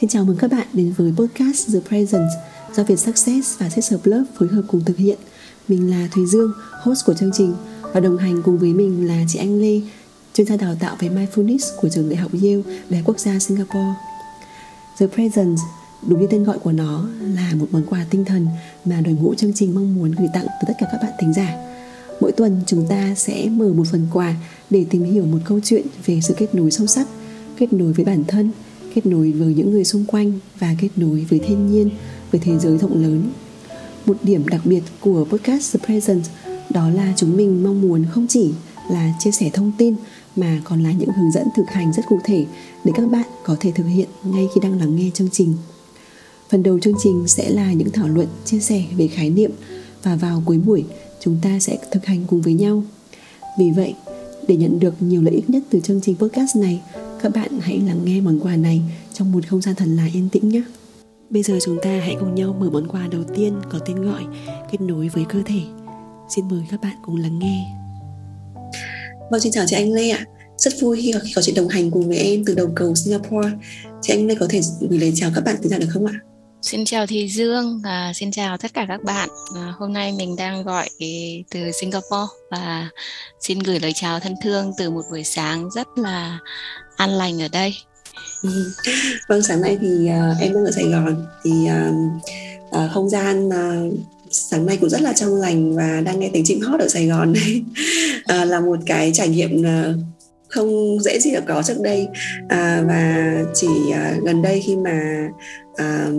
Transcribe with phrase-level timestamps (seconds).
[0.00, 2.28] Xin chào mừng các bạn đến với podcast The Present
[2.76, 5.18] do Việt Success và Sister Love phối hợp cùng thực hiện.
[5.68, 9.24] Mình là Thùy Dương, host của chương trình và đồng hành cùng với mình là
[9.28, 9.80] chị Anh Lê,
[10.34, 13.94] chuyên gia đào tạo về mindfulness của trường đại học Yale, Đại quốc gia Singapore.
[14.98, 15.58] The Present
[16.06, 18.46] đúng như tên gọi của nó là một món quà tinh thần
[18.84, 21.32] mà đội ngũ chương trình mong muốn gửi tặng tới tất cả các bạn thính
[21.34, 21.67] giả.
[22.20, 24.34] Mỗi tuần chúng ta sẽ mở một phần quà
[24.70, 27.08] để tìm hiểu một câu chuyện về sự kết nối sâu sắc,
[27.56, 28.50] kết nối với bản thân,
[28.94, 31.90] kết nối với những người xung quanh và kết nối với thiên nhiên,
[32.30, 33.30] với thế giới rộng lớn.
[34.06, 36.22] Một điểm đặc biệt của podcast The Present
[36.70, 38.50] đó là chúng mình mong muốn không chỉ
[38.90, 39.94] là chia sẻ thông tin
[40.36, 42.46] mà còn là những hướng dẫn thực hành rất cụ thể
[42.84, 45.54] để các bạn có thể thực hiện ngay khi đang lắng nghe chương trình.
[46.50, 49.50] Phần đầu chương trình sẽ là những thảo luận chia sẻ về khái niệm
[50.02, 50.84] và vào cuối buổi
[51.20, 52.82] chúng ta sẽ thực hành cùng với nhau.
[53.58, 53.94] Vì vậy,
[54.48, 56.80] để nhận được nhiều lợi ích nhất từ chương trình podcast này,
[57.22, 58.82] các bạn hãy lắng nghe món quà này
[59.14, 60.62] trong một không gian thật là yên tĩnh nhé.
[61.30, 64.22] Bây giờ chúng ta hãy cùng nhau mở món quà đầu tiên có tên gọi
[64.72, 65.60] Kết nối với cơ thể.
[66.36, 67.74] Xin mời các bạn cùng lắng nghe.
[69.30, 70.24] Vâng, xin chào chị Anh Lê ạ.
[70.58, 73.50] Rất vui khi có chị đồng hành cùng với em từ đầu cầu Singapore.
[74.02, 76.20] Chị Anh Lê có thể gửi lời chào các bạn từ ra được không ạ?
[76.62, 79.28] Xin chào Thị Dương à, xin chào tất cả các bạn.
[79.56, 80.88] À, hôm nay mình đang gọi
[81.50, 82.88] từ Singapore và
[83.40, 86.38] xin gửi lời chào thân thương từ một buổi sáng rất là
[86.96, 87.74] an lành ở đây.
[88.42, 88.72] Ừ.
[89.28, 93.48] vâng sáng nay thì uh, em đang ở Sài Gòn thì uh, uh, không gian
[93.48, 93.94] uh,
[94.30, 97.06] sáng nay cũng rất là trong lành và đang nghe tiếng chim hót ở Sài
[97.06, 97.62] Gòn đấy
[98.42, 99.96] uh, là một cái trải nghiệm uh,
[100.48, 102.08] không dễ gì được có trước đây
[102.48, 105.28] à, và chỉ à, gần đây khi mà
[105.78, 106.10] à,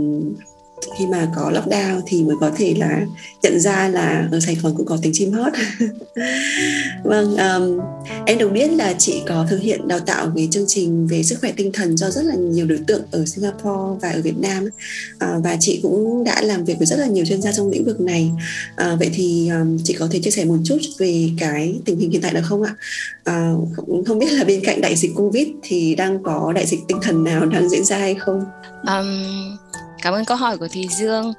[0.98, 3.06] khi mà có lockdown thì mới có thể là
[3.42, 5.54] nhận ra là ở Sài Gòn cũng có tiếng chim hót.
[7.04, 7.80] vâng, um,
[8.26, 11.38] em được biết là chị có thực hiện đào tạo về chương trình về sức
[11.42, 14.66] khỏe tinh thần cho rất là nhiều đối tượng ở Singapore và ở Việt Nam
[14.66, 17.86] uh, và chị cũng đã làm việc với rất là nhiều chuyên gia trong lĩnh
[17.86, 18.31] vực này.
[18.74, 22.12] Uh, vậy thì um, chị có thể chia sẻ một chút về cái tình hình
[22.12, 22.75] hiện tại được không ạ?
[23.24, 26.66] Ờ, uh, không, không biết là bên cạnh đại dịch Covid thì đang có đại
[26.66, 28.44] dịch tinh thần nào đang diễn ra hay không?
[28.88, 29.58] Um
[30.02, 31.34] cảm ơn câu hỏi của thùy dương.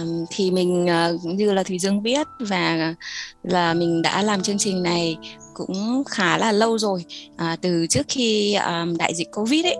[0.00, 2.94] Um, thì mình uh, như là thùy dương biết và
[3.42, 5.16] là mình đã làm chương trình này
[5.54, 7.04] cũng khá là lâu rồi
[7.36, 9.76] à, từ trước khi um, đại dịch covid ấy.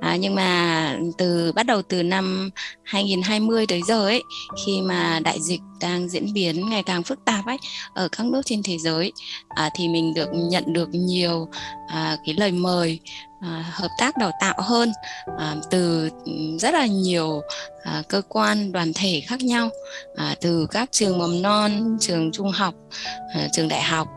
[0.00, 2.50] À, nhưng mà từ bắt đầu từ năm
[2.82, 4.22] 2020 tới giờ ấy
[4.66, 7.56] khi mà đại dịch đang diễn biến ngày càng phức tạp ấy
[7.94, 9.12] ở các nước trên thế giới
[9.48, 11.48] à, thì mình được nhận được nhiều
[11.88, 13.00] à, cái lời mời
[13.40, 14.92] à, hợp tác đào tạo hơn
[15.38, 17.42] à, từ ừ, rất là nhiều
[17.82, 19.70] à, cơ quan đoàn thể khác nhau
[20.16, 22.74] à, từ các trường mầm non trường trung học
[23.34, 24.08] à, trường đại học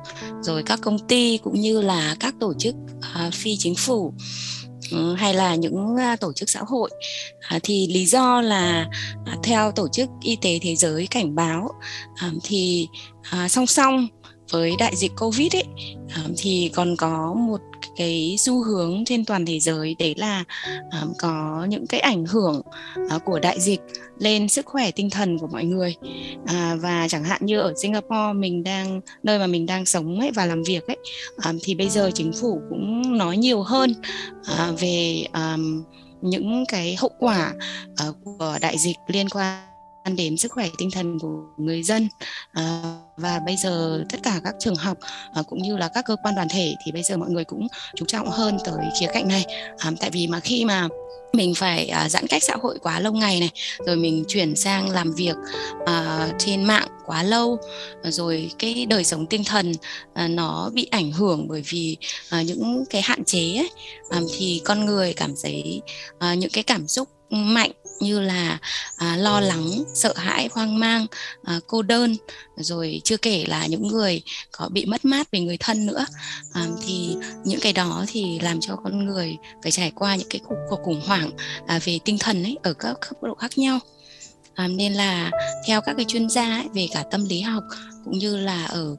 [0.41, 2.75] rồi các công ty cũng như là các tổ chức
[3.13, 4.13] à, phi chính phủ
[4.91, 6.89] ừ, hay là những à, tổ chức xã hội.
[7.39, 8.87] À, thì lý do là
[9.25, 11.69] à, theo tổ chức y tế thế giới cảnh báo
[12.43, 12.87] thì
[13.49, 14.07] song song
[14.51, 15.63] với đại dịch covid ấy
[16.37, 17.61] thì còn có một
[17.95, 20.43] cái xu hướng trên toàn thế giới đấy là
[21.01, 22.61] um, có những cái ảnh hưởng
[23.15, 23.81] uh, của đại dịch
[24.19, 25.95] lên sức khỏe tinh thần của mọi người.
[26.45, 30.31] À, và chẳng hạn như ở Singapore mình đang nơi mà mình đang sống ấy
[30.31, 30.97] và làm việc ấy
[31.45, 33.93] um, thì bây giờ chính phủ cũng nói nhiều hơn
[34.39, 35.83] uh, về um,
[36.21, 37.53] những cái hậu quả
[38.09, 39.70] uh, của đại dịch liên quan
[40.15, 42.07] đến sức khỏe tinh thần của người dân.
[42.51, 42.81] À,
[43.17, 44.97] và bây giờ tất cả các trường học
[45.33, 47.67] à, cũng như là các cơ quan đoàn thể thì bây giờ mọi người cũng
[47.95, 49.45] chú trọng hơn tới khía cạnh này.
[49.77, 50.87] À, tại vì mà khi mà
[51.33, 53.49] mình phải à, giãn cách xã hội quá lâu ngày này
[53.85, 55.35] rồi mình chuyển sang làm việc
[55.85, 57.57] à, trên mạng quá lâu
[58.03, 59.71] rồi cái đời sống tinh thần
[60.13, 61.97] à, nó bị ảnh hưởng bởi vì
[62.29, 63.69] à, những cái hạn chế ấy,
[64.09, 65.81] à, thì con người cảm thấy
[66.19, 68.57] à, những cái cảm xúc mạnh như là
[68.97, 71.05] à, lo lắng sợ hãi hoang mang
[71.43, 72.15] à, cô đơn
[72.57, 76.05] rồi chưa kể là những người có bị mất mát về người thân nữa.
[76.53, 77.15] À, thì
[77.45, 81.01] những cái đó thì làm cho con người phải trải qua những cái cuộc khủng
[81.05, 81.31] hoảng
[81.67, 83.79] à, về tinh thần ấy ở các cấp độ khác nhau
[84.55, 85.31] à, nên là
[85.67, 87.63] theo các cái chuyên gia ấy, về cả tâm lý học
[88.05, 88.91] cũng như là ở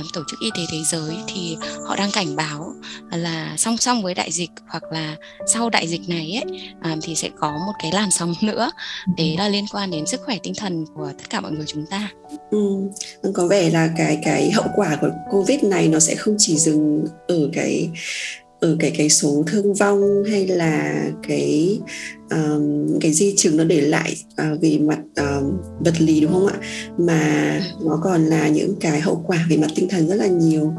[0.00, 2.74] uh, tổ chức y tế thế giới thì họ đang cảnh báo
[3.10, 5.16] là song song với đại dịch hoặc là
[5.46, 8.70] sau đại dịch này ấy um, thì sẽ có một cái làn sóng nữa
[9.16, 11.86] để là liên quan đến sức khỏe tinh thần của tất cả mọi người chúng
[11.86, 12.10] ta.
[12.50, 12.58] Ừ,
[13.34, 17.04] có vẻ là cái cái hậu quả của covid này nó sẽ không chỉ dừng
[17.28, 17.90] ở cái
[18.60, 21.80] ở cái cái số thương vong hay là cái
[22.30, 26.46] um, cái di chứng nó để lại uh, về mặt um, vật lý đúng không
[26.46, 26.56] ạ?
[26.98, 30.72] Mà nó còn là những cái hậu quả về mặt tinh thần rất là nhiều.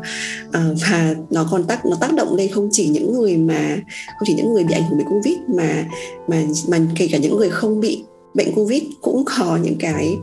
[0.47, 3.77] Uh, và nó còn tác nó tác động lên không chỉ những người mà
[4.19, 5.85] không chỉ những người bị ảnh hưởng bởi covid mà
[6.27, 8.03] mà mà kể cả những người không bị
[8.33, 10.15] bệnh covid cũng có những cái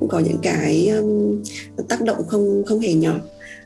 [0.00, 1.42] cũng có những cái um,
[1.88, 3.14] tác động không không hề nhỏ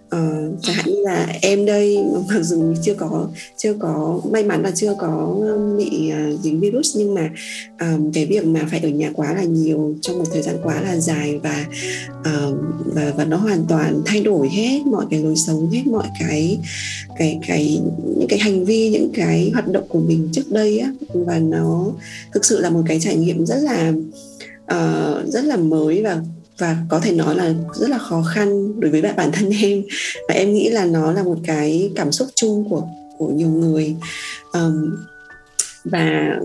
[0.06, 1.98] uh, chẳng hạn như là em đây
[2.28, 5.36] mặc dù chưa có chưa có may mắn là chưa có
[5.78, 7.30] bị uh, dính virus nhưng mà
[7.80, 10.82] um, cái việc mà phải ở nhà quá là nhiều trong một thời gian quá
[10.82, 11.66] là dài và
[12.20, 16.06] uh, và và nó hoàn toàn thay đổi hết mọi cái lối sống hết mọi
[16.20, 16.58] cái
[17.18, 17.80] cái cái
[18.16, 20.92] những cái hành vi những cái hoạt động của mình trước đây á.
[21.14, 21.86] Và nó
[22.32, 23.92] thực sự là một cái trải nghiệm rất là
[24.64, 26.20] uh, rất là mới và
[26.58, 29.82] và có thể nói là rất là khó khăn đối với bạn bản thân em.
[30.28, 32.88] Và em nghĩ là nó là một cái cảm xúc chung của
[33.18, 33.94] của nhiều người.
[34.52, 34.96] Um,
[35.84, 36.38] và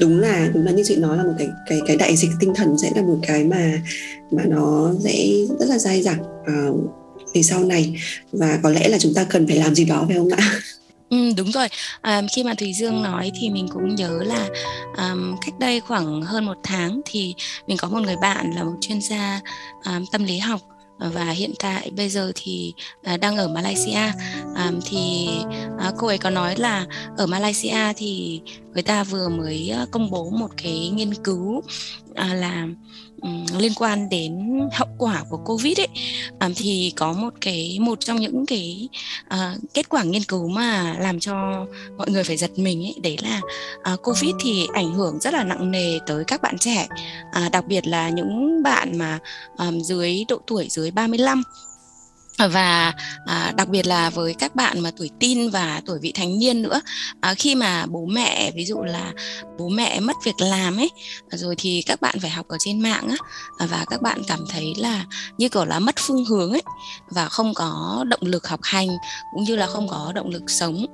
[0.00, 2.54] đúng là đúng là như chị nói là một cái cái cái đại dịch tinh
[2.54, 3.82] thần sẽ là một cái mà
[4.30, 5.28] mà nó sẽ
[5.60, 6.90] rất là dai dẳng uh,
[7.34, 8.00] về sau này.
[8.32, 10.60] Và có lẽ là chúng ta cần phải làm gì đó phải không ạ?
[11.10, 11.68] Ừ, đúng rồi.
[12.00, 14.48] À, khi mà Thùy Dương nói thì mình cũng nhớ là
[14.96, 17.34] um, cách đây khoảng hơn một tháng thì
[17.66, 19.40] mình có một người bạn là một chuyên gia
[19.84, 20.60] um, tâm lý học
[20.98, 22.72] ờ, và hiện tại bây giờ thì
[23.14, 24.12] uh, đang ở Malaysia
[24.56, 25.28] um, thì
[25.88, 26.86] uh, cô ấy có nói là
[27.16, 28.40] ở Malaysia thì
[28.72, 31.64] người ta vừa mới công bố một cái nghiên cứu uh,
[32.16, 32.66] là
[33.58, 35.88] liên quan đến hậu quả của covid ấy.
[36.40, 38.88] Um, thì có một cái một trong những cái
[39.34, 43.16] uh, kết quả nghiên cứu mà làm cho mọi người phải giật mình ấy đấy
[43.22, 43.40] là
[43.94, 46.88] uh, covid thì ảnh hưởng rất là nặng nề tới các bạn trẻ.
[47.46, 49.18] Uh, đặc biệt là những bạn mà
[49.58, 51.42] um, dưới độ tuổi dưới 35
[52.48, 52.92] và
[53.26, 56.62] à, đặc biệt là với các bạn mà tuổi tin và tuổi vị thành niên
[56.62, 56.80] nữa
[57.20, 59.12] à, khi mà bố mẹ ví dụ là
[59.58, 60.90] bố mẹ mất việc làm ấy
[61.30, 63.16] rồi thì các bạn phải học ở trên mạng á
[63.58, 65.04] à, và các bạn cảm thấy là
[65.38, 66.62] như kiểu là mất phương hướng ấy
[67.10, 68.88] và không có động lực học hành
[69.34, 70.86] cũng như là không có động lực sống.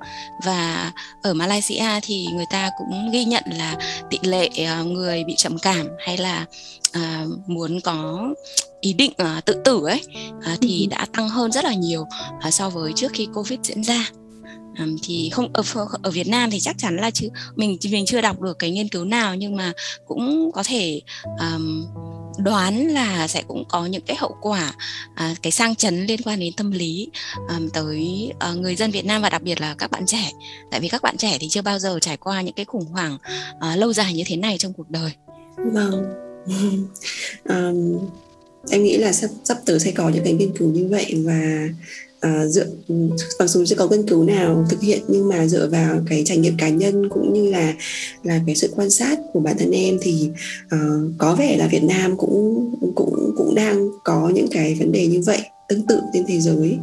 [0.43, 0.91] Và
[1.23, 3.75] ở Malaysia thì người ta cũng ghi nhận là
[4.09, 6.45] tỷ lệ à, người bị trầm cảm hay là
[6.91, 8.27] à, muốn có
[8.87, 10.01] ý định uh, tự tử ấy
[10.53, 10.87] uh, thì ừ.
[10.89, 12.01] đã tăng hơn rất là nhiều
[12.47, 14.09] uh, so với trước khi covid diễn ra.
[14.79, 15.63] Um, thì không ở
[16.01, 18.87] ở Việt Nam thì chắc chắn là chứ mình mình chưa đọc được cái nghiên
[18.87, 19.73] cứu nào nhưng mà
[20.07, 21.01] cũng có thể
[21.39, 21.85] um,
[22.37, 24.73] đoán là sẽ cũng có những cái hậu quả
[25.15, 27.09] à, cái sang chấn liên quan đến tâm lý
[27.49, 30.31] um, tới uh, người dân Việt Nam và đặc biệt là các bạn trẻ.
[30.71, 33.17] Tại vì các bạn trẻ thì chưa bao giờ trải qua những cái khủng hoảng
[33.55, 35.11] uh, lâu dài như thế này trong cuộc đời.
[35.57, 36.03] Vâng.
[37.49, 38.09] Um,
[38.69, 41.69] em nghĩ là sắp sắp tới sẽ có những cái nghiên cứu như vậy và
[42.25, 42.65] uh, dựa
[43.39, 46.37] mặc dù chưa có nghiên cứu nào thực hiện nhưng mà dựa vào cái trải
[46.37, 47.73] nghiệm cá nhân cũng như là
[48.23, 50.29] là cái sự quan sát của bản thân em thì
[50.75, 55.07] uh, có vẻ là Việt Nam cũng cũng cũng đang có những cái vấn đề
[55.07, 55.39] như vậy
[55.69, 56.77] tương tự trên thế giới.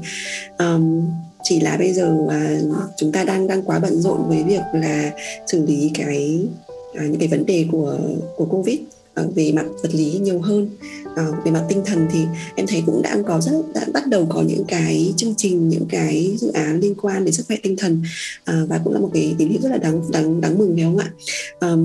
[0.58, 1.02] Um,
[1.42, 5.10] chỉ là bây giờ uh, chúng ta đang đang quá bận rộn với việc là
[5.46, 6.46] xử lý cái
[6.90, 7.98] uh, những cái vấn đề của
[8.36, 8.78] của covid.
[9.14, 10.70] Ờ, về mặt vật lý nhiều hơn.
[11.16, 12.24] À, về mặt tinh thần thì
[12.54, 15.86] em thấy cũng đã có rất đã bắt đầu có những cái chương trình những
[15.88, 18.02] cái dự án liên quan đến sức khỏe tinh thần
[18.44, 20.84] à, và cũng là một cái tín hiệu rất là đáng đáng đáng mừng phải
[20.84, 21.10] không ạ?
[21.60, 21.76] À,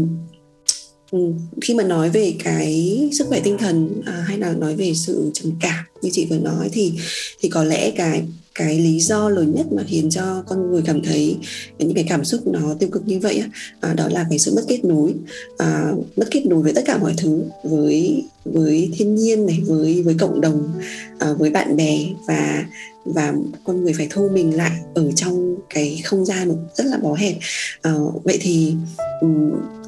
[1.61, 5.31] khi mà nói về cái sức khỏe tinh thần à, hay là nói về sự
[5.33, 6.93] trầm cảm như chị vừa nói thì
[7.39, 8.23] thì có lẽ cái
[8.59, 11.37] cái lý do lớn nhất mà khiến cho con người cảm thấy
[11.77, 13.47] những cái cảm xúc nó tiêu cực như vậy á,
[13.79, 15.13] à, đó là cái sự mất kết nối
[15.57, 20.01] à, mất kết nối với tất cả mọi thứ với với thiên nhiên này với
[20.01, 20.71] với cộng đồng
[21.19, 22.65] à, với bạn bè và
[23.05, 27.13] và con người phải thu mình lại ở trong cái không gian rất là bó
[27.13, 27.35] hẹp.
[27.81, 28.73] À, vậy thì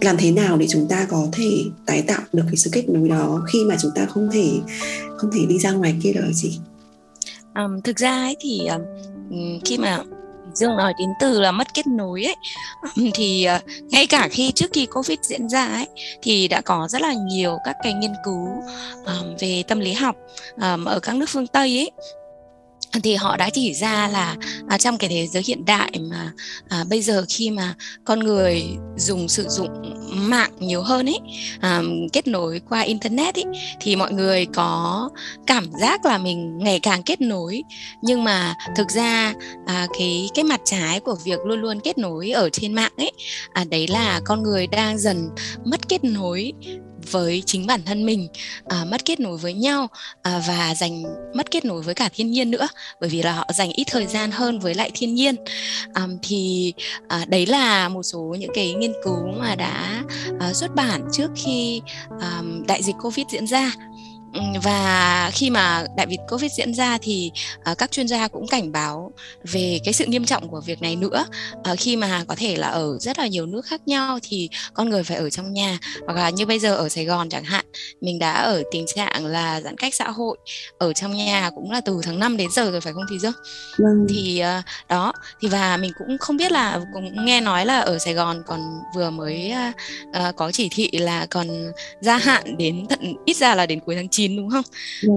[0.01, 1.51] làm thế nào để chúng ta có thể
[1.85, 4.49] tái tạo được cái sự kết nối đó khi mà chúng ta không thể
[5.17, 6.59] không thể đi ra ngoài kia được gì
[7.55, 8.81] um, thực ra ấy thì um,
[9.65, 9.99] khi mà
[10.53, 12.35] Dương nói đến từ là mất kết nối ấy
[13.13, 15.87] thì uh, ngay cả khi trước khi Covid diễn ra ấy
[16.21, 18.47] thì đã có rất là nhiều các cái nghiên cứu
[19.05, 20.15] um, về tâm lý học
[20.61, 21.91] um, ở các nước phương Tây ấy
[23.03, 24.35] thì họ đã chỉ ra là
[24.67, 26.31] à, trong cái thế giới hiện đại mà
[26.69, 27.73] à, bây giờ khi mà
[28.05, 28.63] con người
[28.97, 29.69] dùng sử dụng
[30.13, 31.19] mạng nhiều hơn ấy
[31.59, 31.81] à,
[32.13, 33.45] kết nối qua internet ấy
[33.79, 35.09] thì mọi người có
[35.47, 37.63] cảm giác là mình ngày càng kết nối.
[38.01, 39.33] Nhưng mà thực ra
[39.65, 43.11] à, cái cái mặt trái của việc luôn luôn kết nối ở trên mạng ấy
[43.53, 45.29] à, đấy là con người đang dần
[45.65, 46.53] mất kết nối
[47.11, 48.27] với chính bản thân mình
[48.65, 49.87] à, mất kết nối với nhau
[50.21, 51.03] à, và dành
[51.35, 52.67] mất kết nối với cả thiên nhiên nữa
[53.01, 55.35] bởi vì là họ dành ít thời gian hơn với lại thiên nhiên.
[55.93, 56.73] À, thì
[57.07, 60.03] à, đấy là một số những cái nghiên cứu mà đã
[60.39, 61.81] à, xuất bản trước khi
[62.19, 63.71] à, đại dịch covid diễn ra
[64.63, 67.31] và khi mà đại dịch covid diễn ra thì
[67.71, 69.11] uh, các chuyên gia cũng cảnh báo
[69.43, 71.25] về cái sự nghiêm trọng của việc này nữa.
[71.71, 74.89] Uh, khi mà có thể là ở rất là nhiều nước khác nhau thì con
[74.89, 75.77] người phải ở trong nhà.
[76.05, 77.65] Hoặc là như bây giờ ở Sài Gòn chẳng hạn
[78.01, 80.37] mình đã ở tình trạng là giãn cách xã hội
[80.77, 83.33] ở trong nhà cũng là từ tháng 5 đến giờ rồi phải không thì Dương
[83.77, 84.05] vâng.
[84.09, 87.99] thì uh, đó thì và mình cũng không biết là cũng nghe nói là ở
[87.99, 88.59] Sài Gòn còn
[88.95, 89.75] vừa mới uh,
[90.29, 91.47] uh, có chỉ thị là còn
[92.01, 94.63] gia hạn đến tận ít ra là đến cuối tháng 9 9 đúng không?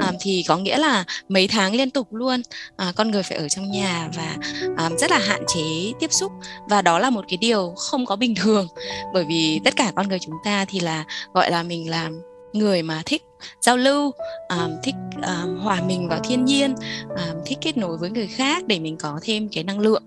[0.01, 2.43] À, thì có nghĩa là mấy tháng liên tục luôn
[2.77, 4.37] à, con người phải ở trong nhà và
[4.77, 6.33] à, rất là hạn chế tiếp xúc.
[6.69, 8.69] Và đó là một cái điều không có bình thường
[9.15, 12.11] bởi vì tất cả con người chúng ta thì là gọi là mình là
[12.53, 13.23] người mà thích
[13.61, 14.13] giao lưu
[14.49, 16.75] um, thích um, hòa mình vào thiên nhiên
[17.09, 20.03] um, thích kết nối với người khác để mình có thêm cái năng lượng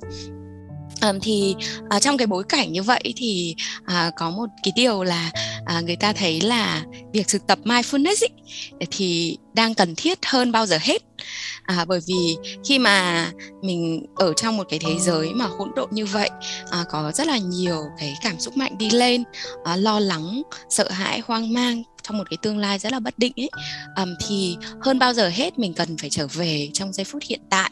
[1.01, 1.55] Um, thì
[1.95, 5.31] uh, trong cái bối cảnh như vậy thì uh, có một cái điều là
[5.77, 8.27] uh, người ta thấy là việc thực tập mindfulness
[8.79, 11.03] ý, thì đang cần thiết hơn bao giờ hết.
[11.63, 15.89] À, bởi vì khi mà mình ở trong một cái thế giới mà hỗn độn
[15.91, 16.29] như vậy
[16.71, 19.23] à, có rất là nhiều cái cảm xúc mạnh đi lên
[19.63, 23.19] à, lo lắng sợ hãi hoang mang trong một cái tương lai rất là bất
[23.19, 23.49] định ấy
[23.95, 27.41] um, thì hơn bao giờ hết mình cần phải trở về trong giây phút hiện
[27.49, 27.71] tại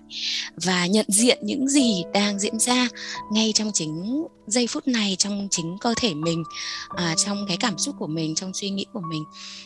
[0.56, 2.88] và nhận diện những gì đang diễn ra
[3.32, 6.44] ngay trong chính giây phút này trong chính cơ thể mình
[6.90, 9.24] à, trong cái cảm xúc của mình trong suy nghĩ của mình.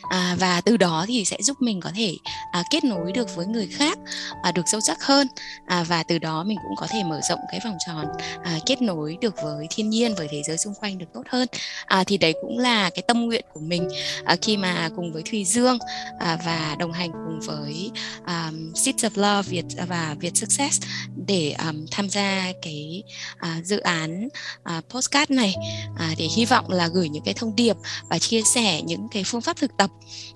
[0.09, 2.15] À, và từ đó thì sẽ giúp mình có thể
[2.51, 3.97] à, kết nối được với người khác
[4.43, 5.27] à, được sâu sắc hơn.
[5.65, 8.05] À, và từ đó mình cũng có thể mở rộng cái vòng tròn
[8.43, 11.47] à, kết nối được với thiên nhiên với thế giới xung quanh được tốt hơn.
[11.85, 13.89] À, thì đấy cũng là cái tâm nguyện của mình
[14.25, 15.77] à, khi mà cùng với Thùy Dương
[16.19, 17.91] à, và đồng hành cùng với
[18.27, 20.81] um, Seeds of Love Việt à, và Việt Success
[21.27, 23.03] để um, tham gia cái
[23.35, 24.27] uh, dự án
[24.61, 25.55] uh, À, postcard này
[25.97, 27.75] à, để hy vọng là gửi những cái thông điệp
[28.09, 29.89] và chia sẻ những cái phương pháp thực tập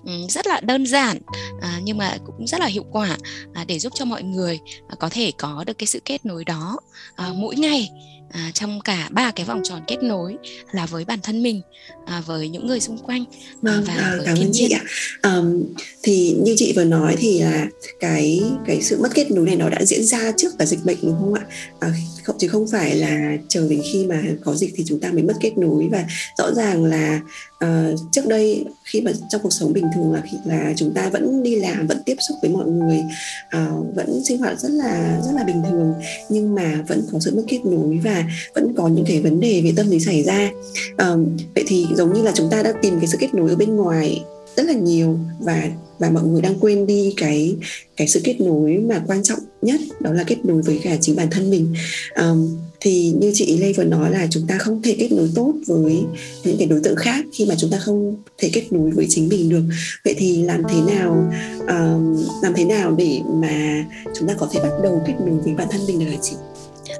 [0.04, 1.18] um, rất là đơn giản
[1.60, 3.16] à, nhưng mà cũng rất là hiệu quả
[3.54, 6.44] à, để giúp cho mọi người à, có thể có được cái sự kết nối
[6.44, 6.78] đó
[7.16, 7.90] à, mỗi ngày
[8.34, 10.36] à, trong cả ba cái vòng tròn kết nối
[10.72, 11.60] là với bản thân mình
[12.06, 13.24] à, với những người xung quanh
[13.62, 14.82] vâng, và à, với cảm ơn chị ạ.
[15.22, 15.62] Um,
[16.02, 17.66] thì như chị vừa nói thì là
[18.00, 20.98] cái cái sự mất kết nối này nó đã diễn ra trước cả dịch bệnh
[21.02, 21.42] đúng không ạ?
[21.80, 25.10] À, không chứ không phải là chờ đến khi mà có dịch thì chúng ta
[25.12, 26.04] mới mất kết nối và
[26.38, 27.20] rõ ràng là
[27.64, 31.08] uh, trước đây khi mà trong cuộc sống bình thường là khi là chúng ta
[31.08, 33.02] vẫn đi làm vẫn tiếp xúc với mọi người
[33.56, 35.94] uh, vẫn sinh hoạt rất là rất là bình thường
[36.28, 39.60] nhưng mà vẫn có sự mất kết nối và vẫn có những cái vấn đề
[39.64, 40.50] về tâm lý xảy ra.
[40.92, 43.56] Uh, vậy thì giống như là chúng ta đã tìm cái sự kết nối ở
[43.56, 44.22] bên ngoài
[44.56, 47.56] rất là nhiều và và mọi người đang quên đi cái
[47.96, 51.16] cái sự kết nối mà quan trọng nhất đó là kết nối với cả chính
[51.16, 51.74] bản thân mình.
[52.16, 55.54] Um, thì như chị Lê vừa nói là chúng ta không thể kết nối tốt
[55.66, 56.02] với
[56.44, 59.28] những cái đối tượng khác khi mà chúng ta không thể kết nối với chính
[59.28, 59.62] mình được
[60.04, 61.32] vậy thì làm thế nào
[61.68, 63.84] um, làm thế nào để mà
[64.18, 66.32] chúng ta có thể bắt đầu kết nối với bản thân mình được hả chị?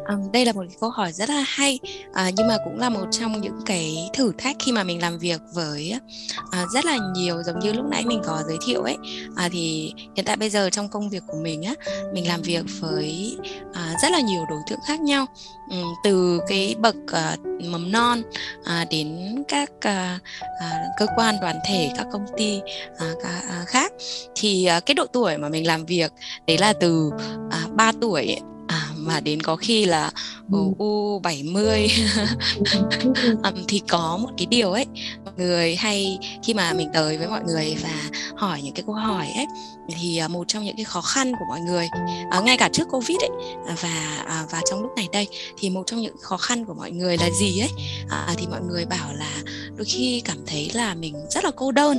[0.09, 1.79] Um, đây là một câu hỏi rất là hay.
[2.11, 5.19] Uh, nhưng mà cũng là một trong những cái thử thách khi mà mình làm
[5.19, 5.99] việc với
[6.41, 8.97] uh, rất là nhiều giống như lúc nãy mình có giới thiệu ấy.
[9.31, 11.75] Uh, thì hiện tại bây giờ trong công việc của mình á
[12.13, 13.37] mình làm việc với
[13.71, 15.27] uh, rất là nhiều đối tượng khác nhau.
[15.71, 18.23] Um, từ cái bậc uh, mầm non
[18.61, 22.61] uh, đến các uh, uh, cơ quan đoàn thể các công ty
[22.93, 23.93] uh, uh, khác.
[24.35, 26.13] Thì uh, cái độ tuổi mà mình làm việc
[26.47, 27.11] đấy là từ
[27.47, 28.37] uh, 3 tuổi
[29.07, 30.11] mà đến có khi là
[30.53, 30.59] ừ.
[30.79, 31.91] u 70
[33.43, 34.87] um, thì có một cái điều ấy
[35.25, 38.95] mọi người hay khi mà mình tới với mọi người và hỏi những cái câu
[38.95, 39.47] hỏi ấy
[39.89, 41.89] thì à, một trong những cái khó khăn của mọi người
[42.31, 43.31] à, ngay cả trước covid ấy
[43.69, 46.75] à, và à, và trong lúc này đây thì một trong những khó khăn của
[46.75, 47.71] mọi người là gì ấy?
[48.11, 49.33] À, thì mọi người bảo là
[49.77, 51.99] đôi khi cảm thấy là mình rất là cô đơn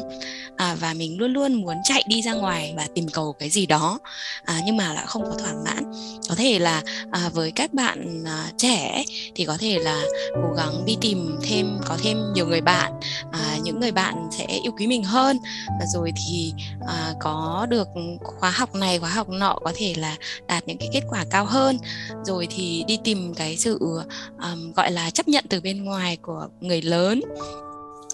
[0.57, 3.65] à, và mình luôn luôn muốn chạy đi ra ngoài và tìm cầu cái gì
[3.65, 3.99] đó
[4.43, 5.91] à, nhưng mà lại không có thỏa mãn.
[6.29, 9.04] Có thể là à, với các bạn à, trẻ
[9.36, 10.04] thì có thể là
[10.36, 12.92] cố gắng đi tìm thêm có thêm nhiều người bạn
[13.32, 15.38] à, những người bạn sẽ yêu quý mình hơn.
[15.94, 16.54] Rồi thì
[16.88, 17.88] à, có được
[18.24, 20.15] khóa học này khóa học nọ có thể là
[20.48, 21.77] đạt những cái kết quả cao hơn.
[22.24, 23.80] Rồi thì đi tìm cái sự
[24.42, 27.22] um, gọi là chấp nhận từ bên ngoài của người lớn.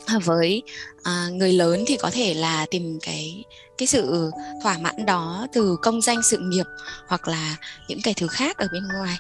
[0.06, 0.64] À, với
[1.04, 3.44] à, người lớn thì có thể là tìm cái
[3.78, 4.32] cái sự
[4.64, 6.66] thỏa mãn đó từ công danh sự nghiệp
[7.08, 7.56] hoặc là
[7.88, 9.18] những cái thứ khác ở bên ngoài.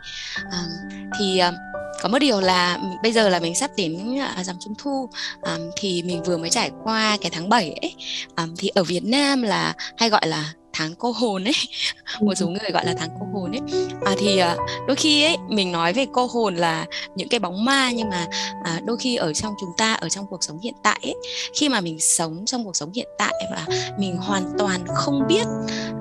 [0.52, 0.66] À,
[1.20, 1.52] thì à,
[2.02, 5.10] có một điều là bây giờ là mình sắp đến à, dằm trung thu
[5.42, 7.96] à, thì mình vừa mới trải qua cái tháng 7 ấy.
[8.36, 11.54] À, thì ở Việt Nam là hay gọi là tháng cô hồn ấy
[12.22, 13.62] một số người gọi là tháng cô hồn ấy.
[14.06, 14.56] À, thì à,
[14.88, 16.86] đôi khi ấy mình nói về cô hồn là
[17.16, 18.28] những cái bóng ma nhưng mà
[18.64, 21.16] à, đôi khi ở trong chúng ta ở trong cuộc sống hiện tại ấy
[21.54, 23.66] khi mà mình sống trong cuộc sống hiện tại và
[23.98, 25.46] mình hoàn toàn không biết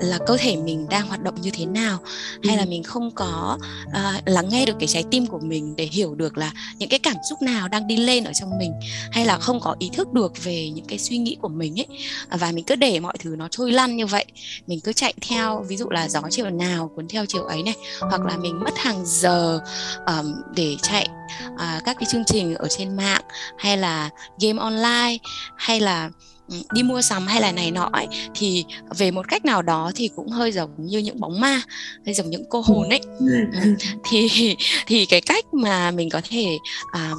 [0.01, 1.99] là cơ thể mình đang hoạt động như thế nào
[2.45, 3.59] hay là mình không có
[3.93, 6.99] à, lắng nghe được cái trái tim của mình để hiểu được là những cái
[6.99, 8.73] cảm xúc nào đang đi lên ở trong mình
[9.13, 11.87] hay là không có ý thức được về những cái suy nghĩ của mình ấy.
[12.31, 14.25] Và mình cứ để mọi thứ nó trôi lăn như vậy
[14.67, 17.75] mình cứ chạy theo ví dụ là gió chiều nào cuốn theo chiều ấy này
[18.01, 19.61] hoặc là mình mất hàng giờ
[20.07, 21.09] um, để chạy
[21.55, 23.23] uh, các cái chương trình ở trên mạng
[23.59, 25.19] hay là game online
[25.57, 26.11] hay là
[26.73, 28.65] đi mua sắm hay là này nọ ấy, thì
[28.99, 31.63] về một cách nào đó thì cũng hơi giống như những bóng ma
[32.05, 33.01] hay giống những cô hồn ấy.
[34.05, 34.29] Thì
[34.87, 37.19] thì cái cách mà mình có thể uh,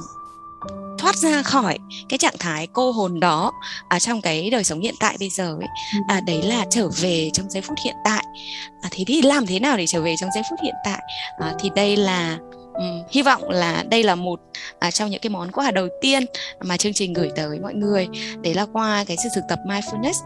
[1.02, 1.78] thoát ra khỏi
[2.08, 3.52] cái trạng thái cô hồn đó
[3.88, 5.68] à, trong cái đời sống hiện tại bây giờ ấy.
[6.08, 8.24] À, đấy là trở về trong giây phút hiện tại.
[8.82, 11.02] À, thế thì làm thế nào để trở về trong giây phút hiện tại?
[11.38, 12.38] À, thì đây là
[12.74, 14.40] um, hy vọng là đây là một
[14.78, 16.24] à, trong những cái món quà đầu tiên
[16.60, 18.08] mà chương trình gửi tới mọi người.
[18.42, 20.24] Đấy là qua cái sự thực tập mindfulness.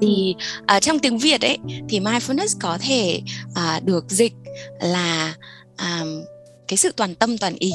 [0.00, 0.34] Thì
[0.66, 1.58] à, trong tiếng Việt ấy
[1.88, 3.20] thì mindfulness có thể
[3.54, 4.32] à, được dịch
[4.80, 5.34] là
[5.76, 6.02] à,
[6.72, 7.72] cái sự toàn tâm toàn ý.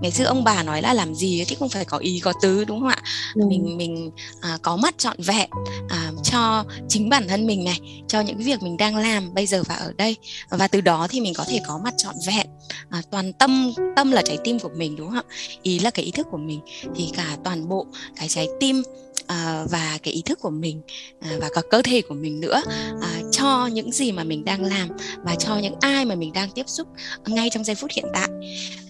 [0.00, 2.64] Ngày xưa ông bà nói là làm gì thì cũng phải có ý có tứ
[2.64, 3.02] đúng không ạ?
[3.34, 3.46] Ừ.
[3.48, 4.10] mình mình
[4.40, 5.50] à, có mắt trọn vẹn
[5.88, 9.62] à, cho chính bản thân mình này cho những việc mình đang làm bây giờ
[9.68, 10.16] và ở đây.
[10.48, 12.46] Và từ đó thì mình có thể có mặt trọn vẹn
[12.90, 15.34] à, toàn tâm tâm là trái tim của mình đúng không ạ?
[15.62, 16.60] Ý là cái ý thức của mình.
[16.96, 17.86] Thì cả toàn bộ
[18.16, 18.82] cái trái tim
[19.26, 20.80] à, và cái ý thức của mình
[21.20, 22.62] à, và cả cơ thể của mình nữa
[23.02, 24.88] à, cho những gì mà mình đang làm
[25.22, 26.88] và cho những ai mà mình đang tiếp xúc
[27.26, 28.28] ngay trong giây phút hiện tại.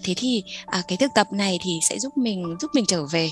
[0.03, 3.29] Thế thì à, cái thực tập này thì sẽ giúp mình giúp mình trở về.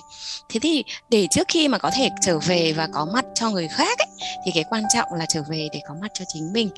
[0.49, 3.67] Thế thì để trước khi mà có thể trở về và có mặt cho người
[3.67, 4.07] khác ấy,
[4.45, 6.69] thì cái quan trọng là trở về để có mặt cho chính mình.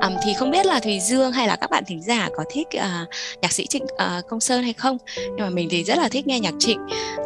[0.00, 2.68] À, thì không biết là thùy dương hay là các bạn thính giả có thích
[2.78, 3.06] à,
[3.42, 4.98] nhạc sĩ trịnh à, công sơn hay không?
[5.16, 6.78] Nhưng mà mình thì rất là thích nghe nhạc trịnh.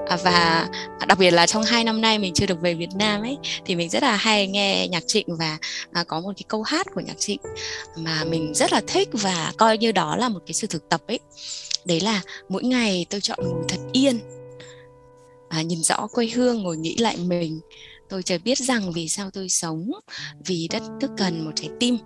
[0.08, 0.68] À, và
[1.06, 3.76] đặc biệt là trong hai năm nay mình chưa được về Việt Nam ấy thì
[3.76, 5.58] mình rất là hay nghe nhạc Trịnh và
[5.92, 7.40] à, có một cái câu hát của nhạc Trịnh
[7.96, 11.02] mà mình rất là thích và coi như đó là một cái sự thực tập
[11.06, 11.20] ấy.
[11.84, 14.20] Đấy là mỗi ngày tôi chọn ngồi thật yên
[15.48, 17.60] à, nhìn rõ quê hương ngồi nghĩ lại mình.
[18.08, 19.90] Tôi chợt biết rằng vì sao tôi sống
[20.46, 21.98] vì đất nước cần một trái tim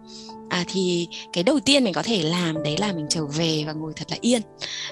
[0.48, 3.72] à, thì cái đầu tiên mình có thể làm đấy là mình trở về và
[3.72, 4.42] ngồi thật là yên.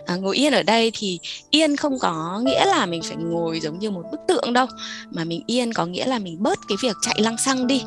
[0.07, 1.19] À, ngồi yên ở đây thì
[1.51, 4.67] yên không có nghĩa là mình phải ngồi giống như một bức tượng đâu
[5.11, 7.83] mà mình yên có nghĩa là mình bớt cái việc chạy lăng xăng đi.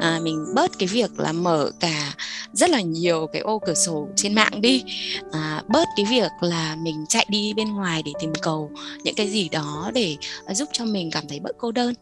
[0.00, 2.14] À, mình bớt cái việc là mở cả
[2.52, 4.84] rất là nhiều cái ô cửa sổ trên mạng đi.
[5.32, 8.70] À, bớt cái việc là mình chạy đi bên ngoài để tìm cầu
[9.04, 10.16] những cái gì đó để
[10.50, 11.94] giúp cho mình cảm thấy bớt cô đơn.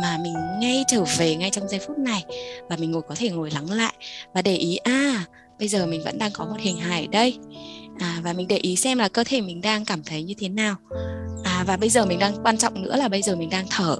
[0.00, 2.24] Mà mình ngay trở về ngay trong giây phút này
[2.68, 3.94] và mình ngồi có thể ngồi lắng lại
[4.34, 5.24] và để ý à
[5.58, 7.38] bây giờ mình vẫn đang có một hình hài ở đây.
[7.98, 10.48] À, và mình để ý xem là cơ thể mình đang cảm thấy như thế
[10.48, 10.76] nào.
[11.44, 13.96] À, và bây giờ mình đang quan trọng nữa là bây giờ mình đang thở.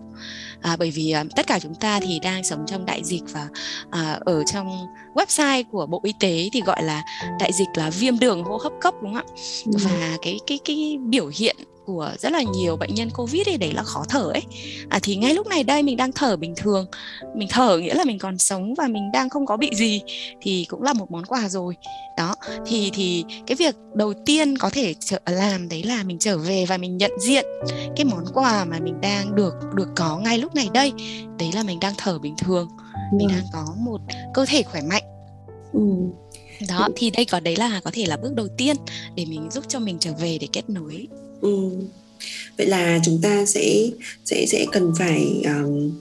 [0.61, 3.49] À, bởi vì à, tất cả chúng ta thì đang sống trong đại dịch và
[3.91, 7.03] à, ở trong website của bộ y tế thì gọi là
[7.41, 9.35] đại dịch là viêm đường hô hấp cấp đúng không ạ?
[9.65, 9.73] Ừ.
[9.85, 13.73] và cái cái cái biểu hiện của rất là nhiều bệnh nhân covid ấy đấy
[13.73, 14.43] là khó thở ấy.
[14.89, 16.87] À, thì ngay lúc này đây mình đang thở bình thường.
[17.35, 20.03] Mình thở nghĩa là mình còn sống và mình đang không có bị gì
[20.41, 21.77] thì cũng là một món quà rồi.
[22.17, 22.35] Đó
[22.67, 26.67] thì thì cái việc đầu tiên có thể trở làm đấy là mình trở về
[26.69, 27.47] và mình nhận diện
[27.97, 30.93] cái món quà mà mình đang được được có ngay lúc này đây.
[31.39, 32.69] Đấy là mình đang thở bình thường.
[33.13, 34.01] Mình đang có một
[34.35, 35.03] cơ thể khỏe mạnh.
[35.73, 35.81] Ừ.
[36.69, 38.77] Đó thì đây có đấy là có thể là bước đầu tiên
[39.15, 41.09] để mình giúp cho mình trở về để kết nối
[41.41, 41.71] Ừ.
[42.59, 43.91] vậy là chúng ta sẽ
[44.25, 45.93] sẽ sẽ cần phải um,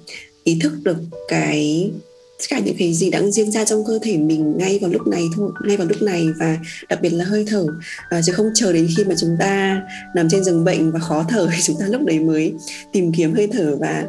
[0.44, 1.92] ý thức được cái
[2.40, 5.08] tất cả những cái gì đang diễn ra trong cơ thể mình ngay vào lúc
[5.08, 6.58] này thôi ngay vào lúc này và
[6.90, 7.66] đặc biệt là hơi thở
[8.10, 9.82] à, chứ không chờ đến khi mà chúng ta
[10.16, 12.54] nằm trên giường bệnh và khó thở thì chúng ta lúc đấy mới
[12.92, 14.06] tìm kiếm hơi thở và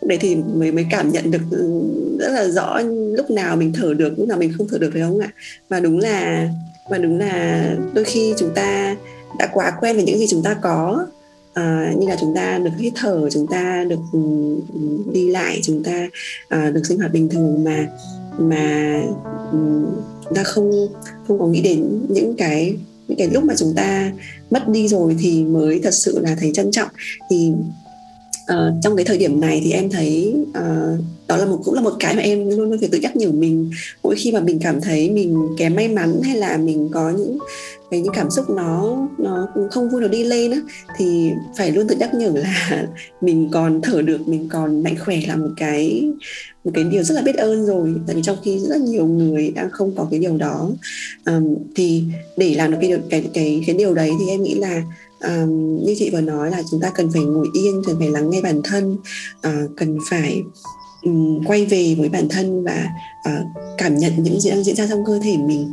[0.00, 1.82] lúc đấy thì mới mới cảm nhận được ừ,
[2.18, 2.80] rất là rõ
[3.16, 5.30] lúc nào mình thở được lúc nào mình không thở được phải không ạ
[5.68, 6.48] và đúng là
[6.90, 7.64] và đúng là
[7.94, 8.96] đôi khi chúng ta
[9.40, 11.06] đã quá quen với những gì chúng ta có.
[11.54, 14.20] À, như là chúng ta được hít thở chúng ta được ừ,
[14.74, 14.80] ừ,
[15.12, 16.08] đi lại chúng ta
[16.54, 17.88] uh, được sinh hoạt bình thường mà
[18.38, 19.00] mà
[19.52, 19.86] um,
[20.24, 20.88] chúng ta không
[21.28, 22.74] không có nghĩ đến những cái
[23.08, 24.12] những cái lúc mà chúng ta
[24.50, 26.88] mất đi rồi thì mới thật sự là thấy trân trọng.
[27.30, 27.52] Thì
[28.42, 31.80] uh, trong cái thời điểm này thì em thấy uh, đó là một cũng là
[31.80, 33.70] một cái mà em luôn luôn phải tự nhắc nhở mình.
[34.02, 37.38] Mỗi khi mà mình cảm thấy mình kém may mắn hay là mình có những
[37.90, 40.60] cái những cảm xúc nó nó không vui nó đi lên á
[40.96, 42.86] thì phải luôn tự nhắc nhở là
[43.20, 46.12] mình còn thở được mình còn mạnh khỏe là một cái
[46.64, 47.94] một cái điều rất là biết ơn rồi.
[48.06, 50.70] Tại vì trong khi rất là nhiều người đang không có cái điều đó
[51.26, 52.04] um, thì
[52.36, 54.82] để làm được cái điều cái cái cái điều đấy thì em nghĩ là
[55.20, 58.30] um, như chị vừa nói là chúng ta cần phải ngồi yên cần phải lắng
[58.30, 58.96] nghe bản thân
[59.46, 60.42] uh, cần phải
[61.02, 62.88] um, quay về với bản thân và
[63.28, 63.46] uh,
[63.78, 65.72] cảm nhận những gì đang diễn ra trong cơ thể mình.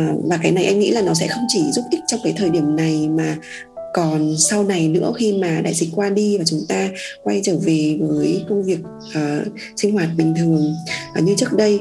[0.00, 2.34] Uh, và cái này em nghĩ là nó sẽ không chỉ giúp ích trong cái
[2.36, 3.36] thời điểm này mà
[3.94, 6.88] còn sau này nữa khi mà đại dịch qua đi và chúng ta
[7.22, 10.74] quay trở về với công việc uh, sinh hoạt bình thường.
[11.18, 11.80] Uh, như trước đây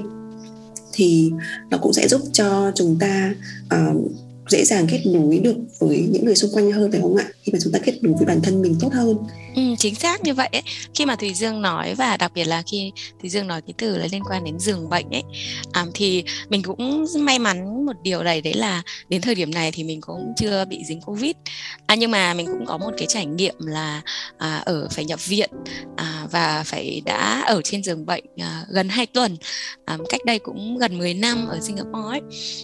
[0.94, 1.32] thì
[1.70, 3.34] nó cũng sẽ giúp cho chúng ta
[3.76, 4.12] uh,
[4.50, 7.26] dễ dàng kết nối được với những người xung quanh hơn phải không ạ?
[7.44, 9.18] Khi mà chúng ta kết nối với bản thân mình tốt hơn.
[9.56, 10.62] Ừ, chính xác như vậy ấy.
[10.96, 13.98] khi mà thùy dương nói và đặc biệt là khi thùy dương nói cái từ
[13.98, 15.24] là liên quan đến giường bệnh ấy
[15.72, 19.72] à, thì mình cũng may mắn một điều này đấy là đến thời điểm này
[19.72, 21.32] thì mình cũng chưa bị dính covid.
[21.86, 24.02] À, nhưng mà mình cũng có một cái trải nghiệm là
[24.38, 25.50] à, ở phải nhập viện
[25.96, 29.38] à, và phải đã ở trên giường bệnh à, gần 2 tuần.
[29.86, 32.22] À, cách đây cũng gần 10 năm ở Singapore ấy.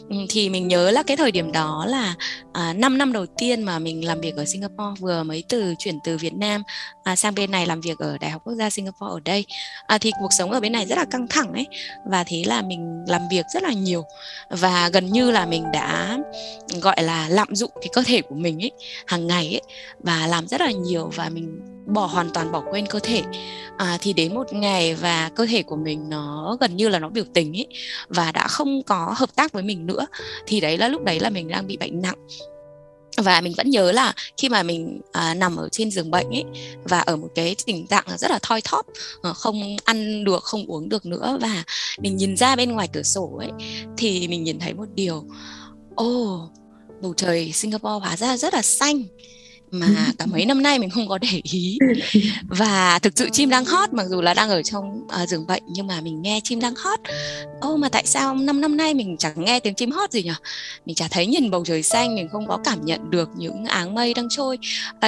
[0.10, 2.16] Ừ, thì mình nhớ là cái thời điểm đó là
[2.54, 6.00] à, 5 năm đầu tiên mà mình làm việc ở Singapore vừa mới từ chuyển
[6.04, 6.64] từ Việt Nam
[7.04, 9.46] à, sang bên này làm việc ở Đại học Quốc gia Singapore ở đây.
[9.88, 11.68] À, thì cuộc sống ở bên này rất là căng thẳng ấy
[12.06, 14.04] và thế là mình làm việc rất là nhiều.
[14.50, 16.18] Và gần như là mình đã
[16.82, 18.72] gọi là lạm dụng cái cơ thể của mình ấy
[19.08, 19.62] hàng ngày ấy
[20.00, 23.24] và làm rất là nhiều và mình bỏ hoàn toàn bỏ quên cơ thể.
[23.78, 27.10] À, thì đến một ngày và cơ thể của mình nó gần như là nó
[27.10, 27.68] biểu tình ấy
[28.08, 30.06] và đã không có hợp tác với mình nữa
[30.48, 32.28] thì đấy là lúc đấy là mình đang bị bệnh nặng.
[33.18, 36.44] Và mình vẫn nhớ là khi mà mình à, nằm ở trên giường bệnh ấy
[36.84, 38.86] và ở một cái tình trạng rất là thoi thóp
[39.22, 41.64] ờ, không ăn được không uống được nữa và
[42.00, 43.52] mình nhìn ra bên ngoài cửa sổ ấy
[43.98, 45.24] thì mình nhìn thấy một điều
[45.96, 46.52] ô oh,
[47.02, 49.04] bầu trời Singapore hóa ra rất là xanh
[49.74, 49.88] mà
[50.20, 51.78] cả mấy năm nay mình không có để ý.
[52.48, 55.64] Và thực sự chim đang hót mặc dù là đang ở trong uh, giường bệnh
[55.68, 57.00] nhưng mà mình nghe chim đang hót.
[57.62, 60.32] Ô mà tại sao năm năm nay mình chẳng nghe tiếng chim hót gì nhỉ
[60.86, 63.96] mình chả thấy nhìn bầu trời xanh mình không có cảm nhận được những áng
[63.96, 64.58] mây đang trôi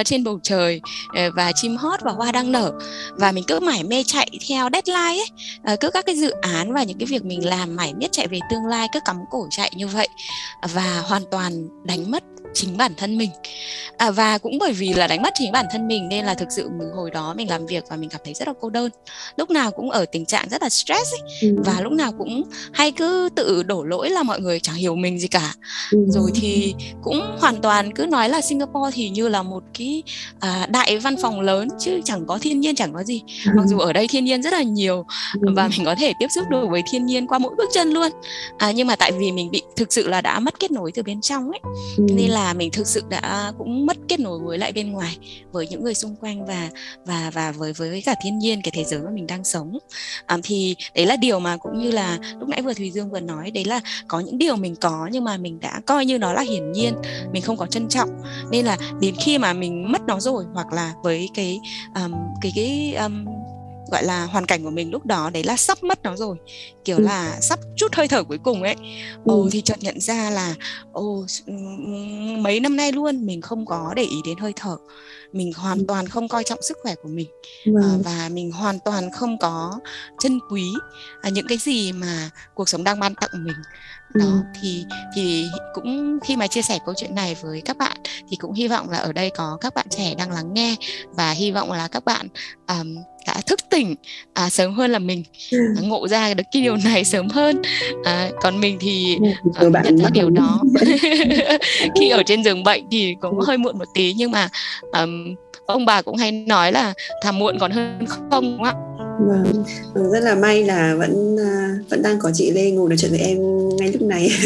[0.00, 2.72] uh, trên bầu trời uh, và chim hót và hoa đang nở.
[3.10, 5.30] Và mình cứ mải mê chạy theo deadline ấy
[5.72, 8.26] uh, cứ các cái dự án và những cái việc mình làm mải miết chạy
[8.26, 10.08] về tương lai cứ cắm cổ chạy như vậy
[10.72, 12.22] và hoàn toàn đánh mất
[12.56, 13.30] chính bản thân mình.
[13.96, 16.52] À, và cũng bởi vì là đánh mất chính bản thân mình nên là thực
[16.52, 18.90] sự mình hồi đó mình làm việc và mình cảm thấy rất là cô đơn
[19.36, 21.20] lúc nào cũng ở tình trạng rất là stress ấy.
[21.42, 21.56] Ừ.
[21.64, 22.42] và lúc nào cũng
[22.72, 25.54] hay cứ tự đổ lỗi là mọi người chẳng hiểu mình gì cả
[25.90, 25.98] ừ.
[26.08, 30.02] rồi thì cũng hoàn toàn cứ nói là Singapore thì như là một cái
[30.40, 33.52] à, đại văn phòng lớn chứ chẳng có thiên nhiên chẳng có gì ừ.
[33.56, 35.06] mặc dù ở đây thiên nhiên rất là nhiều
[35.40, 35.52] ừ.
[35.56, 38.12] và mình có thể tiếp xúc được với thiên nhiên qua mỗi bước chân luôn
[38.58, 41.02] à, nhưng mà tại vì mình bị thực sự là đã mất kết nối từ
[41.02, 41.60] bên trong ấy
[41.96, 42.04] ừ.
[42.14, 45.18] nên là mình thực sự đã cũng mất kết nối với lại bên ngoài
[45.52, 46.70] với những người xung quanh và
[47.04, 49.78] và và với với cả thiên nhiên cái thế giới mà mình đang sống.
[50.26, 53.20] À, thì đấy là điều mà cũng như là lúc nãy vừa thùy dương vừa
[53.20, 56.32] nói đấy là có những điều mình có nhưng mà mình đã coi như nó
[56.32, 56.94] là hiển nhiên
[57.32, 58.10] mình không có trân trọng.
[58.50, 61.58] Nên là đến khi mà mình mất nó rồi hoặc là với cái
[61.94, 63.24] um, cái cái um,
[63.90, 66.36] gọi là hoàn cảnh của mình lúc đó đấy là sắp mất nó rồi
[66.84, 67.02] kiểu ừ.
[67.02, 68.76] là sắp chút hơi thở cuối cùng ấy
[69.24, 69.48] ồ ừ.
[69.52, 70.54] thì chợt nhận ra là
[70.92, 71.24] ồ
[72.38, 74.76] mấy năm nay luôn mình không có để ý đến hơi thở
[75.32, 75.84] mình hoàn ừ.
[75.88, 77.28] toàn không coi trọng sức khỏe của mình
[77.66, 77.82] vâng.
[77.82, 79.80] à, và mình hoàn toàn không có
[80.18, 80.64] trân quý
[81.22, 83.56] à, những cái gì mà cuộc sống đang ban tặng mình
[84.14, 84.40] đó ừ.
[84.60, 87.96] thì thì cũng khi mà chia sẻ câu chuyện này với các bạn
[88.28, 90.76] thì cũng hy vọng là ở đây có các bạn trẻ đang lắng nghe
[91.10, 92.28] và hy vọng là các bạn
[92.68, 92.96] um,
[93.46, 93.94] thức tỉnh
[94.34, 95.22] à, sớm hơn là mình.
[95.50, 95.58] Ừ.
[95.76, 97.62] à, ngộ ra được cái điều này sớm hơn.
[98.04, 99.18] À, còn mình thì
[99.54, 100.60] à, nhận ra điều đó.
[102.00, 104.48] khi ở trên giường bệnh thì cũng hơi muộn một tí nhưng mà
[104.92, 105.34] um,
[105.66, 109.64] ông bà cũng hay nói là thà muộn còn hơn không đúng không ạ Vâng,
[109.94, 113.10] vâng, rất là may là vẫn uh, vẫn đang có chị Lê ngồi nói chuyện
[113.10, 113.38] với em
[113.76, 114.30] ngay lúc này.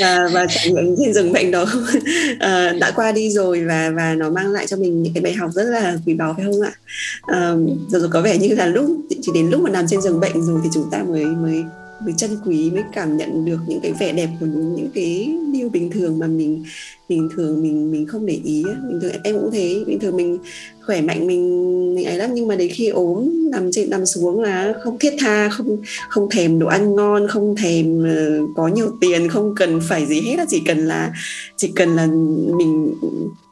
[0.00, 1.62] Và và trải nghiệm trên rừng bệnh đó.
[1.62, 5.32] Uh, đã qua đi rồi và và nó mang lại cho mình những cái bài
[5.32, 6.72] học rất là quý báu phải không ạ?
[7.22, 10.20] Uh, rồi, rồi có vẻ như là lúc chỉ đến lúc mà nằm trên giường
[10.20, 11.64] bệnh rồi thì chúng ta mới mới
[12.04, 15.34] mới trân quý mới cảm nhận được những cái vẻ đẹp của những, những cái
[15.52, 16.64] điều bình thường mà mình
[17.08, 20.38] bình thường mình mình không để ý bình thường em cũng thế bình thường mình
[20.86, 24.40] khỏe mạnh mình, mình ấy lắm nhưng mà đến khi ốm nằm trên nằm xuống
[24.40, 25.76] là không thiết tha không
[26.08, 30.20] không thèm đồ ăn ngon không thèm uh, có nhiều tiền không cần phải gì
[30.20, 31.12] hết là chỉ cần là
[31.56, 32.06] chỉ cần là
[32.58, 32.94] mình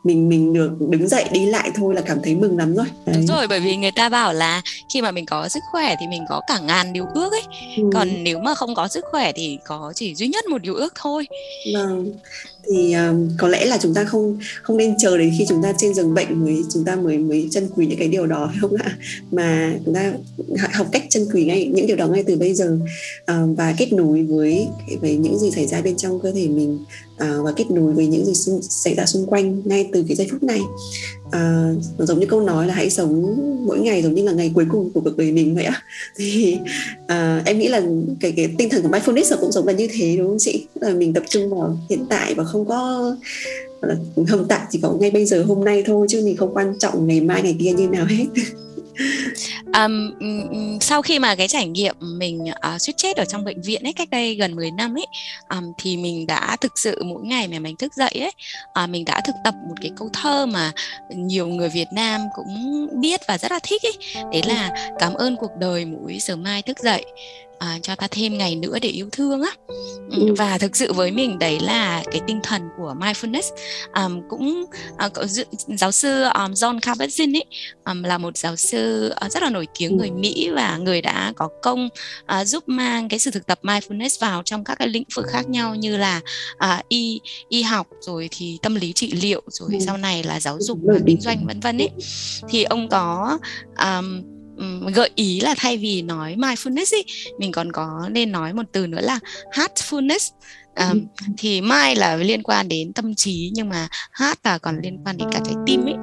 [0.08, 3.16] mình mình được đứng dậy đi lại thôi là cảm thấy mừng lắm rồi Đấy.
[3.16, 6.06] đúng rồi bởi vì người ta bảo là khi mà mình có sức khỏe thì
[6.06, 7.42] mình có cả ngàn điều ước ấy
[7.76, 7.82] ừ.
[7.92, 10.92] còn nếu mà không có sức khỏe thì có chỉ duy nhất một điều ước
[10.94, 11.26] thôi
[11.74, 12.12] vâng
[12.70, 15.72] thì um, có lẽ là chúng ta không không nên chờ đến khi chúng ta
[15.78, 18.58] trên giường bệnh mới chúng ta mới mới chân quý những cái điều đó phải
[18.60, 18.96] không ạ?
[19.32, 20.12] Mà chúng ta
[20.72, 22.78] học cách chân quý ngay những điều đó ngay từ bây giờ.
[23.32, 24.66] Uh, và kết nối với
[25.00, 26.78] với những gì xảy ra bên trong cơ thể mình
[27.14, 30.16] uh, và kết nối với những gì xung, xảy ra xung quanh ngay từ cái
[30.16, 30.60] giây phút này
[31.30, 33.36] à, giống như câu nói là hãy sống
[33.66, 35.82] mỗi ngày giống như là ngày cuối cùng của cuộc đời mình vậy ạ
[36.16, 36.58] thì
[37.06, 37.82] à, em nghĩ là
[38.20, 40.66] cái cái tinh thần của mindfulness cũng giống là như thế đúng không chị?
[40.74, 43.16] Là mình tập trung vào hiện tại và không có
[44.28, 47.06] không tại chỉ có ngay bây giờ hôm nay thôi chứ mình không quan trọng
[47.06, 48.24] ngày mai ngày kia như nào hết.
[49.74, 50.10] um,
[50.80, 53.92] sau khi mà cái trải nghiệm mình uh, suýt chết ở trong bệnh viện ấy
[53.92, 55.06] cách đây gần 10 năm ấy
[55.50, 58.32] um, thì mình đã thực sự mỗi ngày mà mình thức dậy ấy
[58.84, 60.72] uh, mình đã thực tập một cái câu thơ mà
[61.14, 64.24] nhiều người Việt Nam cũng biết và rất là thích ấy.
[64.32, 67.04] Đấy là cảm ơn cuộc đời mỗi giờ mai thức dậy
[67.58, 69.50] à, cho ta thêm ngày nữa để yêu thương á
[70.10, 70.34] ừ.
[70.38, 73.50] và thực sự với mình đấy là cái tinh thần của mindfulness
[73.94, 74.64] um, cũng
[75.06, 75.30] uh,
[75.78, 77.44] giáo sư um, John Kabat-Zinn ấy
[77.84, 81.32] um, là một giáo sư uh, rất là nổi tiếng người Mỹ và người đã
[81.36, 81.88] có công
[82.40, 85.48] uh, giúp mang cái sự thực tập mindfulness vào trong các cái lĩnh vực khác
[85.48, 86.20] nhau như là
[86.54, 89.78] uh, y y học rồi thì tâm lý trị liệu rồi ừ.
[89.86, 91.90] sau này là giáo dục và kinh doanh vân vân ấy
[92.48, 93.38] thì ông có
[93.78, 94.37] um,
[94.94, 97.02] gợi ý là thay vì nói mindfulness ý,
[97.38, 99.18] mình còn có nên nói một từ nữa là
[99.52, 100.30] heartfulness.
[100.90, 101.06] Um,
[101.38, 103.88] thì mind là liên quan đến tâm trí nhưng mà
[104.20, 105.94] heart là còn liên quan đến cả trái tim ấy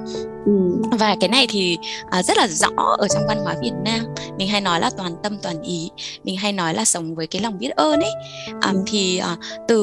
[0.98, 1.76] và cái này thì
[2.10, 4.00] à, rất là rõ ở trong văn hóa Việt Nam.
[4.38, 5.90] Mình hay nói là toàn tâm toàn ý.
[6.24, 8.12] Mình hay nói là sống với cái lòng biết ơn ấy
[8.52, 9.36] um, thì à,
[9.68, 9.78] từ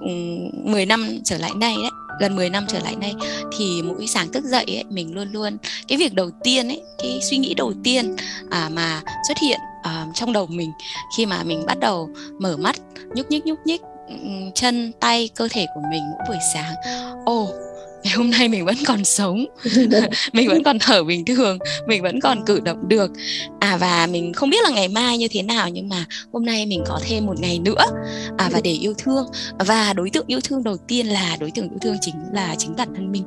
[0.00, 3.14] um, 10 năm trở lại đây đấy gần 10 năm trở lại đây
[3.58, 5.56] thì mỗi sáng thức dậy ấy, mình luôn luôn
[5.88, 8.16] cái việc đầu tiên ấy cái suy nghĩ đầu tiên
[8.50, 10.72] à, mà xuất hiện à, trong đầu mình
[11.16, 12.76] khi mà mình bắt đầu mở mắt
[13.14, 14.14] nhúc nhích nhúc nhích ừ,
[14.54, 16.74] chân tay cơ thể của mình mỗi buổi sáng.
[17.24, 17.73] Ồ oh,
[18.04, 19.44] ngày hôm nay mình vẫn còn sống.
[20.32, 23.10] Mình vẫn còn thở bình thường mình vẫn còn cử động được.
[23.60, 26.66] À và mình không biết là ngày mai như thế nào nhưng mà hôm nay
[26.66, 27.84] mình có thêm một ngày nữa.
[28.38, 29.26] À và để yêu thương.
[29.58, 32.76] Và đối tượng yêu thương đầu tiên là đối tượng yêu thương chính là chính
[32.76, 33.24] bản thân mình.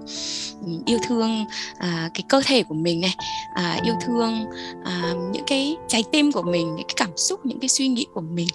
[0.86, 1.46] Yêu thương
[1.80, 3.16] à, cái cơ thể của mình này.
[3.56, 4.46] À, yêu thương
[4.86, 8.06] à, những cái trái tim của mình những cái cảm xúc những cái suy nghĩ
[8.14, 8.48] của mình.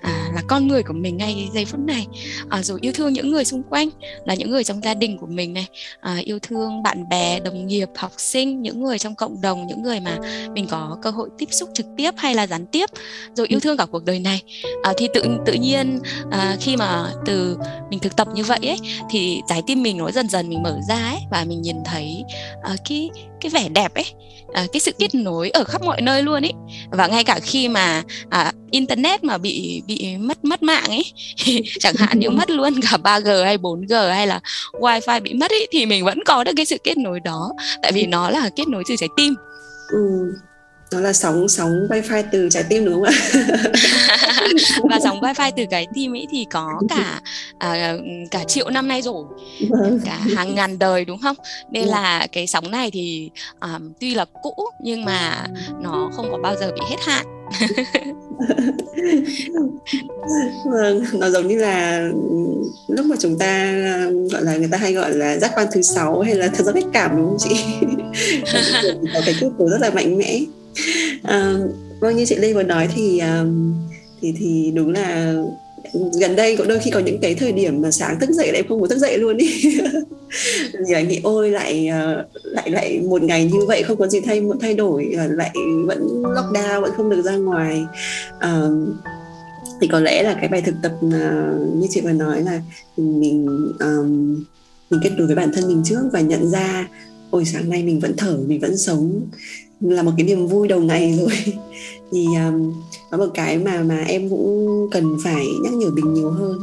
[0.00, 2.06] À, là con người của mình ngay giây phút này.
[2.48, 3.88] À, rồi yêu thương những người xung quanh
[4.24, 5.66] là những người trong gia đình của mình này
[6.00, 9.82] à, yêu thương bạn bè đồng nghiệp học sinh những người trong cộng đồng những
[9.82, 10.18] người mà
[10.54, 12.90] mình có cơ hội tiếp xúc trực tiếp hay là gián tiếp
[13.34, 14.42] rồi yêu thương cả cuộc đời này.
[14.82, 17.56] À, thì tự tự nhiên à, khi mà từ
[17.90, 18.78] mình thực tập như vậy ấy
[19.10, 22.24] thì trái tim mình nó dần dần mình mở ra ấy và mình nhìn thấy
[22.84, 24.04] cái cái vẻ đẹp ấy
[24.52, 26.52] à, cái sự kết nối ở khắp mọi nơi luôn ấy
[26.90, 31.12] và ngay cả khi mà à, internet mà bị bị mất mất mạng ấy
[31.80, 34.40] chẳng hạn như mất luôn cả 3G hay 4G hay là
[34.72, 37.52] wifi bị mất ấy thì mình vẫn có được cái sự kết nối đó.
[37.82, 39.34] Tại vì nó là kết nối từ trái tim.
[39.88, 40.32] Ừ
[40.92, 43.12] nó là sóng sóng wifi từ trái tim đúng không ạ?
[44.90, 47.20] Và sóng wifi từ cái tim ấy thì có cả
[47.58, 47.94] à,
[48.30, 49.24] cả triệu năm nay rồi.
[49.68, 50.00] Vâng.
[50.04, 51.36] cả hàng ngàn đời đúng không?
[51.70, 51.92] Nên vâng.
[51.92, 55.46] là cái sóng này thì um, tuy là cũ nhưng mà
[55.82, 57.26] nó không có bao giờ bị hết hạn.
[60.64, 62.08] Vâng nó giống như là
[62.88, 63.72] lúc mà chúng ta
[64.30, 66.74] gọi là người ta hay gọi là giác quan thứ sáu hay là thật giác
[66.74, 67.64] biết cảm đúng không chị?
[69.14, 70.40] Có cái kết cấu rất là mạnh mẽ
[71.22, 71.58] à,
[72.00, 73.46] vâng như chị Lê vừa nói thì ờ,
[74.20, 75.34] thì thì đúng là
[76.20, 78.62] gần đây có đôi khi có những cái thời điểm mà sáng thức dậy lại
[78.68, 79.62] không muốn thức dậy luôn đi
[80.88, 84.20] thì anh nghĩ ôi lại ờ, lại lại một ngày như vậy không có gì
[84.20, 85.50] thay thay đổi lại
[85.86, 87.84] vẫn lockdown vẫn không được ra ngoài.
[88.38, 88.68] À,
[89.80, 91.12] thì có lẽ là cái bài thực tập uh,
[91.76, 92.60] như chị vừa nói là
[92.96, 93.46] mình
[93.80, 94.44] um,
[94.90, 96.88] mình kết nối với bản thân mình trước và nhận ra
[97.30, 99.20] ôi sáng nay mình vẫn thở mình vẫn sống
[99.80, 101.54] là một cái niềm vui đầu ngày rồi.
[102.12, 102.72] Thì um,
[103.10, 106.62] có một cái mà mà em cũng cần phải nhắc nhở mình nhiều hơn.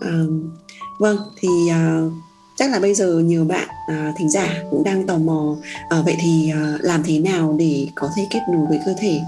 [0.00, 0.50] Um,
[0.98, 2.12] vâng thì uh,
[2.56, 5.56] chắc là bây giờ nhiều bạn à, thính giả cũng đang tò mò
[5.88, 9.20] à, vậy thì à, làm thế nào để có thể kết nối với cơ thể?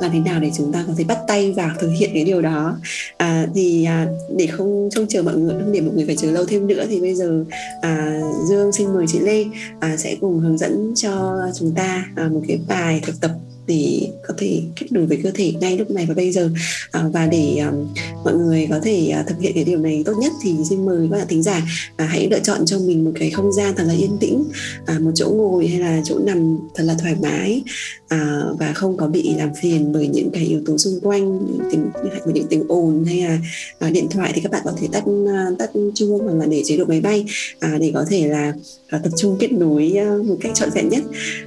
[0.00, 2.42] Làm thế nào để chúng ta có thể bắt tay vào thực hiện cái điều
[2.42, 2.78] đó?
[3.16, 6.30] À, thì à, để không trông chờ mọi người không để mọi người phải chờ
[6.30, 7.44] lâu thêm nữa thì bây giờ
[7.80, 9.44] à, dương xin mời chị lê
[9.80, 13.30] à, sẽ cùng hướng dẫn cho chúng ta à, một cái bài thực tập
[13.66, 16.50] để có thể kết nối với cơ thể ngay lúc này và bây giờ.
[16.90, 17.86] À, và để um,
[18.24, 21.08] mọi người có thể uh, thực hiện cái điều này tốt nhất thì xin mời
[21.10, 21.62] các bạn thính giả
[21.96, 24.44] à, hãy lựa chọn cho mình một cái không gian thật là yên tĩnh
[24.86, 27.62] à, một chỗ ngồi hay là chỗ nằm thật là thoải mái
[28.08, 31.68] à, và không có bị làm phiền bởi những cái yếu tố xung quanh những
[31.70, 31.90] tiếng
[32.34, 33.38] những tiếng ồn hay là
[33.78, 36.62] à, điện thoại thì các bạn có thể tắt à, tắt chuông hoặc là để
[36.64, 37.24] chế độ máy bay
[37.60, 38.52] à, để có thể là
[38.88, 41.02] à, tập trung kết nối uh, một cách trọn vẹn nhất.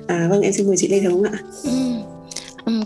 [0.07, 1.39] À, vâng em xin mời chị Lê được ạ?
[1.63, 1.69] Ừ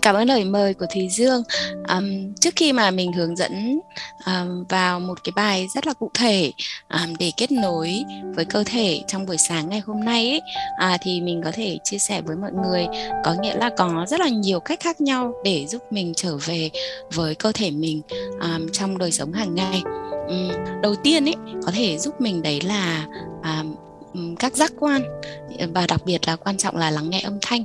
[0.02, 1.42] cảm ơn lời mời của Thùy Dương.
[1.88, 3.80] Um, trước khi mà mình hướng dẫn
[4.26, 6.52] um, vào một cái bài rất là cụ thể
[6.90, 10.40] um, để kết nối với cơ thể trong buổi sáng ngày hôm nay ấy,
[10.78, 12.86] à, thì mình có thể chia sẻ với mọi người
[13.24, 16.70] có nghĩa là có rất là nhiều cách khác nhau để giúp mình trở về
[17.14, 18.02] với cơ thể mình
[18.40, 19.82] um, trong đời sống hàng ngày.
[20.28, 20.50] Um,
[20.82, 21.34] đầu tiên ấy
[21.66, 23.06] có thể giúp mình đấy là
[23.42, 25.02] um, các giác quan
[25.74, 27.62] và đặc biệt là quan trọng là lắng nghe âm thanh.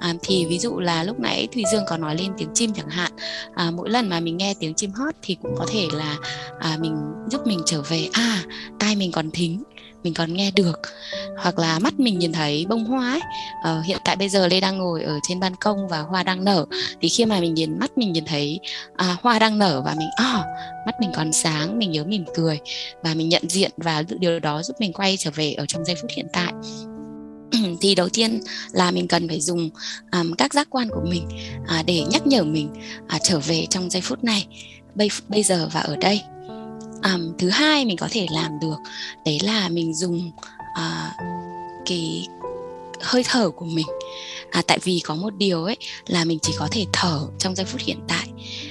[0.00, 2.88] À, thì ví dụ là lúc nãy thùy dương có nói lên tiếng chim chẳng
[2.88, 3.12] hạn.
[3.54, 6.16] À, mỗi lần mà mình nghe tiếng chim hót thì cũng có thể là
[6.60, 6.96] à, mình
[7.30, 8.42] giúp mình trở về à
[8.78, 9.62] tai mình còn thính
[10.02, 10.80] mình còn nghe được.
[11.38, 13.20] Hoặc là mắt mình nhìn thấy bông hoa ấy.
[13.62, 16.44] Ờ, hiện tại bây giờ lê đang ngồi ở trên ban công và hoa đang
[16.44, 16.66] nở.
[17.00, 18.60] Thì khi mà mình nhìn mắt mình nhìn thấy
[18.96, 20.44] à, hoa đang nở và mình à,
[20.86, 22.60] mắt mình còn sáng mình nhớ mỉm cười
[23.02, 25.96] và mình nhận diện và điều đó giúp mình quay trở về ở trong giây
[26.02, 26.52] phút hiện tại.
[27.80, 28.40] thì đầu tiên
[28.72, 29.70] là mình cần phải dùng
[30.12, 31.28] um, các giác quan của mình
[31.62, 32.68] uh, để nhắc nhở mình
[33.14, 34.46] uh, trở về trong giây phút này
[34.94, 36.22] bây bây giờ và ở đây.
[37.04, 38.76] Um, thứ hai mình có thể làm được
[39.24, 41.12] đấy là mình dùng uh,
[41.86, 42.26] cái
[43.00, 43.86] hơi thở của mình.
[44.50, 47.66] À, tại vì có một điều ấy là mình chỉ có thể thở trong giây
[47.66, 48.28] phút hiện tại.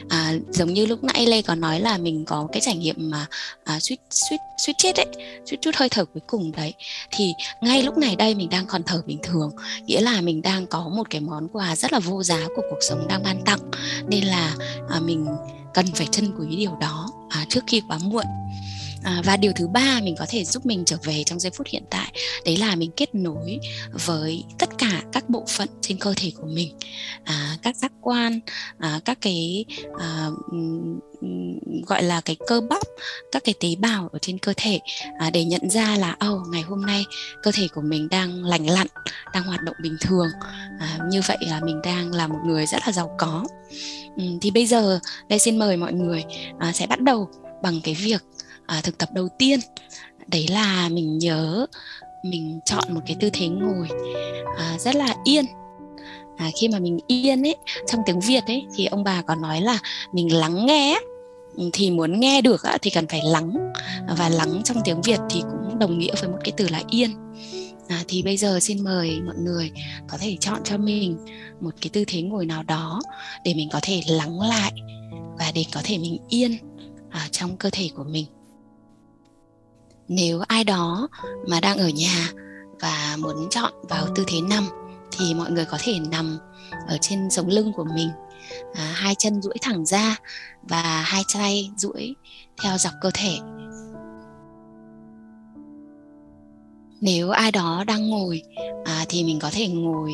[0.10, 3.26] À, giống như lúc nãy lê có nói là mình có cái trải nghiệm mà
[3.64, 5.06] à, suýt suýt suýt chết ấy
[5.46, 6.74] suýt chút hơi thở cuối cùng đấy.
[7.12, 9.52] Thì ngay lúc này đây mình đang còn thở bình thường
[9.86, 12.80] nghĩa là mình đang có một cái món quà rất là vô giá của cuộc
[12.90, 13.60] sống đang ban tặng.
[14.08, 14.56] Nên là
[14.90, 15.28] à, mình
[15.74, 18.26] cần phải trân quý điều đó à, trước khi quá muộn
[19.08, 21.68] à, và điều thứ ba mình có thể giúp mình trở về trong giây phút
[21.68, 22.12] hiện tại
[22.46, 23.60] đấy là mình kết nối
[24.06, 26.78] với tất cả các bộ phận trên cơ thể của mình.
[27.24, 28.40] À, các giác quan
[28.80, 29.66] à, các cái
[30.00, 30.30] à,
[31.88, 32.82] gọi là cái cơ bắp
[33.32, 34.80] các cái tế bào ở trên cơ thể
[35.20, 37.06] à, để nhận ra là oh, ngày hôm nay
[37.44, 38.88] cơ thể của mình đang lành lặn
[39.34, 40.28] đang hoạt động bình thường.
[40.80, 43.46] À, như vậy là mình đang là một người rất là giàu có.
[44.18, 46.24] Ừ, thì bây giờ đây xin mời mọi người
[46.60, 47.30] à, sẽ bắt đầu
[47.64, 48.22] bằng cái việc
[48.68, 49.60] à, thực tập đầu tiên.
[50.28, 51.66] Đấy là mình nhớ
[52.24, 53.88] mình chọn một cái tư thế ngồi
[54.58, 55.46] à, rất là yên.
[56.38, 57.56] À, khi mà mình yên ấy
[57.88, 59.80] trong tiếng việt ấy thì ông bà còn nói là
[60.14, 61.00] mình lắng nghe.
[61.74, 63.74] Thì muốn nghe được thì cần phải lắng.
[64.18, 67.12] Và lắng trong tiếng việt thì cũng đồng nghĩa với một cái từ là yên.
[67.88, 69.72] À, thì bây giờ xin mời mọi người
[70.08, 71.18] có thể chọn cho mình
[71.62, 73.02] một cái tư thế ngồi nào đó
[73.44, 74.72] để mình có thể lắng lại
[75.40, 76.58] và để có thể mình yên
[77.12, 78.26] ở trong cơ thể của mình
[80.08, 81.08] nếu ai đó
[81.48, 82.32] mà đang ở nhà
[82.80, 84.68] và muốn chọn vào tư thế nằm
[85.12, 86.38] thì mọi người có thể nằm
[86.88, 88.10] ở trên sống lưng của mình
[88.74, 90.16] à, hai chân duỗi thẳng ra
[90.64, 92.16] và hai tay duỗi
[92.64, 93.38] theo dọc cơ thể.
[97.02, 98.42] Nếu ai đó đang ngồi
[98.86, 100.12] à, thì mình có thể ngồi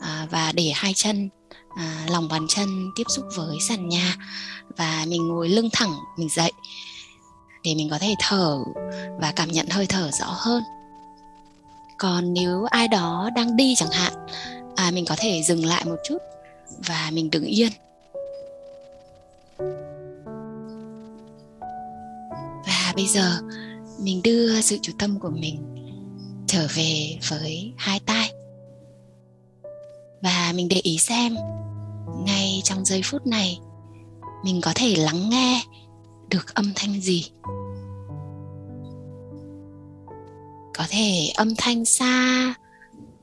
[0.00, 1.28] à, và để hai chân
[1.76, 4.16] à, lòng bàn chân tiếp xúc với sàn nhà
[4.76, 6.52] và mình ngồi lưng thẳng mình dậy
[7.64, 8.58] để mình có thể thở
[9.20, 10.62] và cảm nhận hơi thở rõ hơn.
[11.98, 14.12] Còn nếu ai đó đang đi chẳng hạn
[14.76, 16.18] à, mình có thể dừng lại một chút
[16.86, 17.72] và mình đứng yên.
[22.66, 23.40] Và bây giờ
[24.00, 25.58] mình đưa sự chú tâm của mình
[26.46, 28.32] trở về với hai tay
[30.22, 31.36] và mình để ý xem
[32.26, 33.58] ngay trong giây phút này
[34.44, 35.62] mình có thể lắng nghe
[36.30, 37.30] được âm thanh gì?
[40.78, 42.54] Có thể âm thanh xa,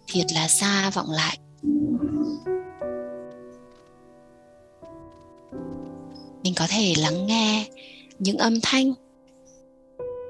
[0.07, 1.37] thiệt là xa vọng lại.
[6.43, 7.69] Mình có thể lắng nghe
[8.19, 8.93] những âm thanh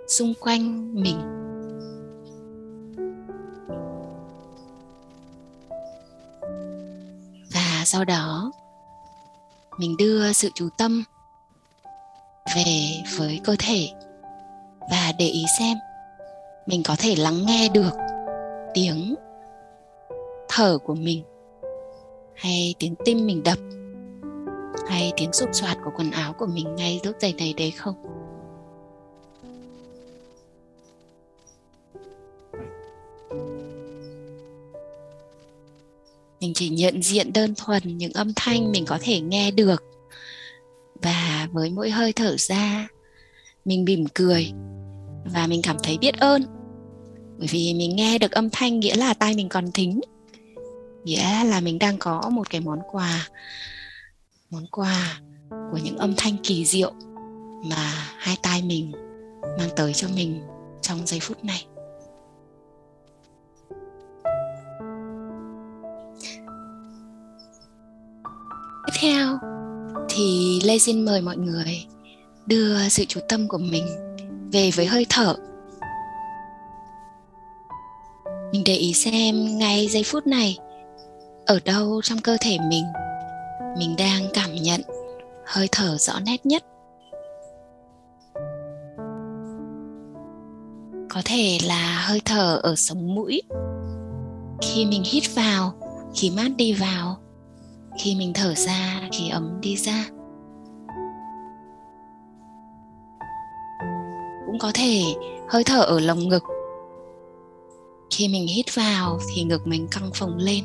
[0.08, 1.20] xung quanh mình.
[7.54, 8.52] Và sau đó,
[9.78, 11.04] mình đưa sự chú tâm
[12.56, 13.90] về với cơ thể.
[14.92, 15.78] Và để ý xem,
[16.66, 17.92] mình có thể lắng nghe được
[18.74, 19.16] tiếng
[20.50, 21.24] thở của mình,
[22.36, 23.58] hay tiếng tim mình đập,
[24.88, 27.96] hay tiếng sụp soạt của quần áo của mình ngay lúc giày này đấy không?
[36.40, 39.91] Mình chỉ nhận diện đơn thuần những âm thanh mình có thể nghe được
[41.02, 42.88] và với mỗi hơi thở ra,
[43.66, 44.52] mình mỉm cười
[45.34, 46.44] và mình cảm thấy biết ơn.
[47.38, 50.02] Bởi vì mình nghe được âm thanh nghĩa là tai mình còn thính,
[51.04, 53.28] nghĩa là mình đang có một cái món quà
[54.50, 56.94] món quà của những âm thanh kỳ diệu
[57.70, 58.92] mà hai tai mình
[59.60, 60.42] mang tới cho mình
[60.82, 61.66] trong giây phút này.
[68.86, 69.40] Tiếp theo
[70.14, 71.86] thì lê xin mời mọi người
[72.46, 73.86] đưa sự chú tâm của mình
[74.52, 75.36] về với hơi thở.
[78.52, 80.58] Mình để ý xem ngay giây phút này,
[81.46, 82.84] ở đâu trong cơ thể mình
[83.78, 84.82] mình đang cảm nhận
[85.46, 86.64] hơi thở rõ nét nhất.
[91.10, 93.42] Có thể là hơi thở ở sống mũi.
[94.62, 95.74] Khi mình hít vào
[96.16, 97.18] khí mát đi vào
[98.04, 100.06] khi mình thở ra khí ấm đi ra.
[104.46, 105.02] Cũng có thể
[105.50, 106.44] hơi thở ở lồng ngực.
[108.12, 110.64] Khi mình hít vào thì ngực mình căng phồng lên.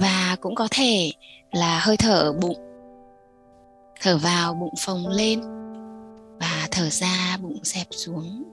[0.00, 1.10] Và cũng có thể
[1.52, 2.58] là hơi thở ở bụng.
[4.00, 5.40] Thở vào bụng phồng lên
[6.40, 8.44] và thở ra bụng xẹp xuống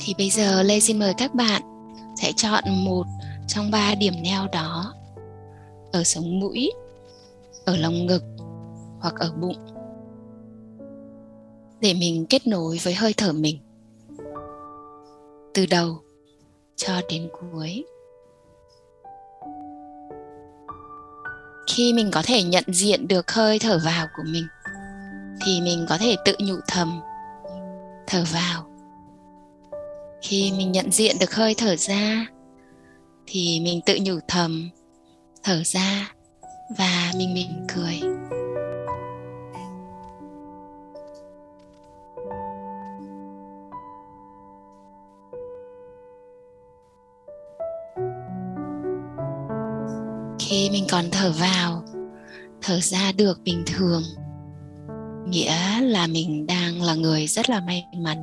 [0.00, 1.62] thì bây giờ lê xin mời các bạn
[2.22, 3.06] sẽ chọn một
[3.48, 4.94] trong ba điểm neo đó.
[5.92, 6.70] Ở sống mũi,
[7.64, 8.22] ở lồng ngực
[9.00, 9.66] hoặc ở bụng.
[11.80, 13.58] Để mình kết nối với hơi thở mình.
[15.54, 15.98] Từ đầu
[16.76, 17.84] cho đến cuối.
[21.66, 24.46] Khi mình có thể nhận diện được hơi thở vào của mình,
[25.44, 27.00] thì mình có thể tự nhủ thầm,
[28.06, 28.69] thở vào
[30.22, 32.26] khi mình nhận diện được hơi thở ra,
[33.26, 34.70] thì mình tự nhủ thầm,
[35.42, 36.12] thở ra
[36.78, 38.00] và mình mỉm cười.
[50.38, 51.82] Khi mình còn thở vào,
[52.62, 54.02] thở ra được bình thường,
[55.28, 58.18] nghĩa là mình đang là người rất là may mắn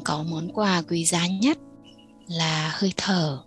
[0.00, 1.58] đang có món quà quý giá nhất
[2.26, 3.38] là hơi thở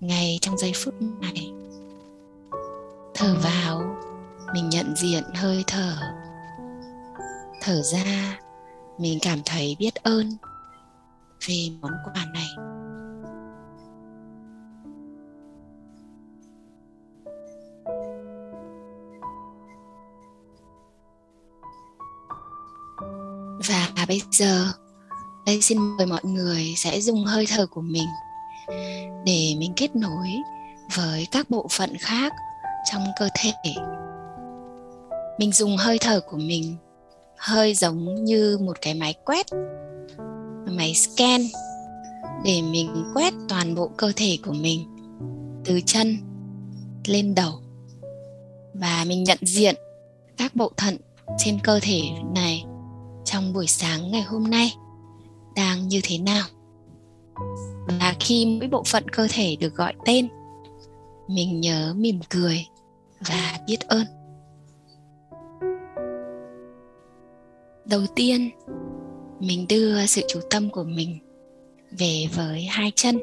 [0.00, 1.52] ngay trong giây phút này.
[3.14, 3.96] Thở vào,
[4.54, 5.96] mình nhận diện hơi thở.
[7.60, 8.38] Thở ra,
[8.98, 10.36] mình cảm thấy biết ơn
[11.48, 12.48] về món quà này.
[23.68, 24.72] Và bây giờ
[25.48, 28.08] đây xin mời mọi người sẽ dùng hơi thở của mình
[29.24, 30.28] để mình kết nối
[30.94, 32.32] với các bộ phận khác
[32.92, 33.74] trong cơ thể.
[35.38, 36.76] Mình dùng hơi thở của mình
[37.36, 39.46] hơi giống như một cái máy quét,
[40.66, 41.40] máy scan
[42.44, 44.84] để mình quét toàn bộ cơ thể của mình
[45.64, 46.18] từ chân
[47.06, 47.60] lên đầu.
[48.74, 49.74] Và mình nhận diện
[50.36, 50.96] các bộ thận
[51.38, 52.00] trên cơ thể
[52.34, 52.64] này
[53.24, 54.74] trong buổi sáng ngày hôm nay
[55.58, 56.46] đang như thế nào.
[57.88, 60.28] Và khi mỗi bộ phận cơ thể được gọi tên,
[61.28, 62.66] mình nhớ mỉm cười
[63.28, 64.06] và biết ơn.
[67.84, 68.50] Đầu tiên,
[69.40, 71.18] mình đưa sự chú tâm của mình
[71.98, 73.20] về với hai chân.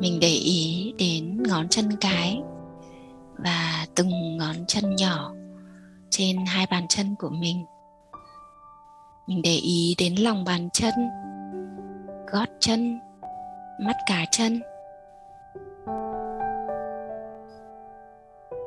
[0.00, 2.40] Mình để ý đến ngón chân cái
[3.38, 5.34] và từng ngón chân nhỏ
[6.10, 7.64] trên hai bàn chân của mình
[9.26, 10.92] mình để ý đến lòng bàn chân,
[12.32, 12.98] gót chân,
[13.80, 14.60] mắt cá chân.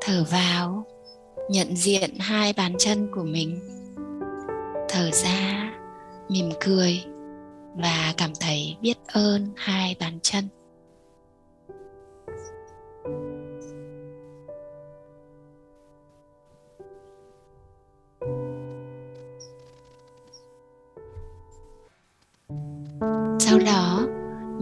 [0.01, 0.85] Thở vào,
[1.49, 3.59] nhận diện hai bàn chân của mình.
[4.89, 5.71] Thở ra,
[6.29, 7.03] mỉm cười
[7.75, 10.47] và cảm thấy biết ơn hai bàn chân.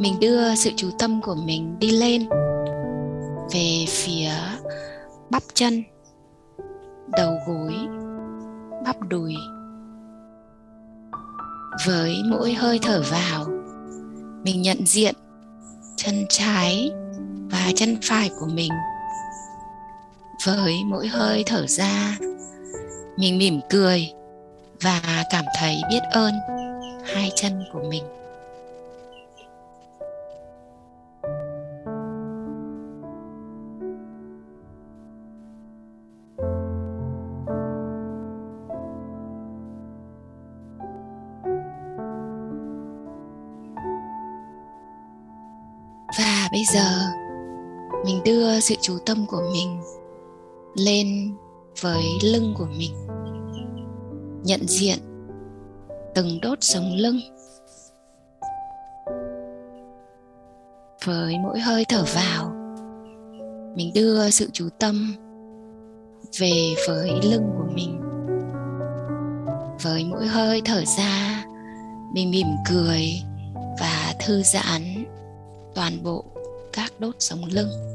[0.06, 2.30] Mình đưa sự chú tâm của mình đi lên,
[3.54, 4.30] về phía
[5.30, 5.84] bắp chân,
[7.18, 7.74] đầu gối,
[8.86, 9.36] bắp đùi.
[11.86, 13.46] Với mỗi hơi thở vào,
[14.44, 15.16] mình nhận diện
[15.96, 16.92] chân trái
[17.52, 18.72] và chân phải của mình.
[20.46, 22.18] Với mỗi hơi thở ra,
[23.18, 24.12] mình mỉm cười
[24.82, 26.34] và cảm thấy biết ơn
[27.14, 28.04] hai chân của mình.
[48.56, 49.82] Đưa sự chú tâm của mình
[50.76, 51.36] lên
[51.82, 52.92] với lưng của mình,
[54.44, 54.98] nhận diện
[56.16, 57.20] từng đốt sống lưng
[61.06, 62.52] với mỗi hơi thở vào.
[63.76, 65.16] Mình đưa sự chú tâm
[66.40, 68.02] về với lưng của mình,
[69.84, 71.46] với mỗi hơi thở ra,
[72.14, 73.08] mình mỉm cười
[73.80, 75.06] và thư giãn
[75.76, 76.26] toàn bộ
[76.74, 77.95] các đốt sống lưng.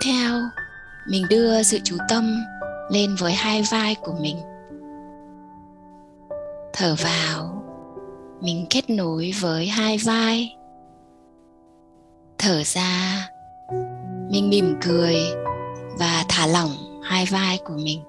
[0.00, 0.40] Tiếp theo,
[1.06, 2.44] mình đưa sự chú tâm
[2.90, 4.36] lên với hai vai của mình.
[6.72, 7.62] Thở vào,
[8.40, 10.56] mình kết nối với hai vai.
[12.38, 13.28] Thở ra,
[14.30, 15.16] mình mỉm cười
[15.98, 18.02] và thả lỏng hai vai của mình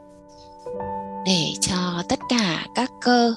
[1.25, 3.35] để cho tất cả các cơ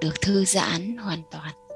[0.00, 1.67] được thư giãn hoàn toàn.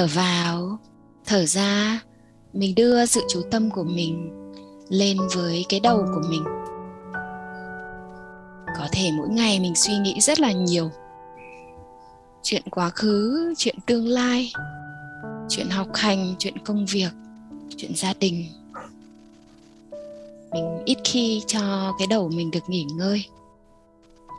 [0.00, 0.78] Thở vào.
[1.26, 2.00] Thở ra,
[2.52, 4.30] mình đưa sự chú tâm của mình
[4.88, 6.44] lên với cái đầu của mình.
[8.78, 10.90] Có thể mỗi ngày mình suy nghĩ rất là nhiều.
[12.42, 14.52] Chuyện quá khứ, chuyện tương lai,
[15.48, 17.10] chuyện học hành, chuyện công việc,
[17.76, 18.46] chuyện gia đình.
[20.52, 23.24] Mình ít khi cho cái đầu mình được nghỉ ngơi.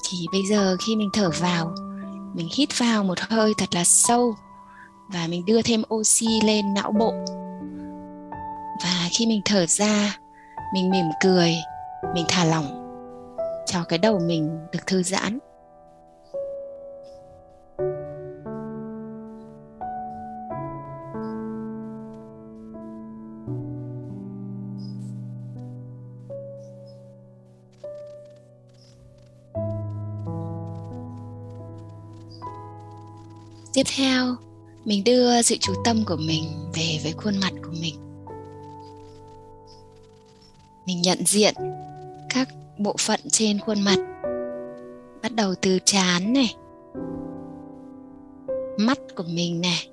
[0.09, 1.75] Thì bây giờ khi mình thở vào,
[2.33, 4.35] mình hít vào một hơi thật là sâu
[5.13, 7.13] và mình đưa thêm oxy lên não bộ.
[8.83, 10.17] Và khi mình thở ra,
[10.73, 11.53] mình mỉm cười,
[12.15, 12.97] mình thả lỏng
[13.65, 15.39] cho cái đầu mình được thư giãn.
[33.73, 34.35] Tiếp theo
[34.85, 37.95] mình đưa sự chú tâm của mình về với khuôn mặt của mình.
[40.85, 41.53] Mình nhận diện
[42.29, 43.97] các bộ phận trên khuôn mặt.
[45.23, 46.55] Bắt đầu từ trán này,
[48.77, 49.87] mắt của mình này,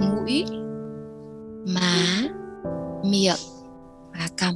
[0.00, 0.44] mũi,
[1.74, 2.22] má,
[3.04, 3.36] miệng
[4.12, 4.54] và cằm.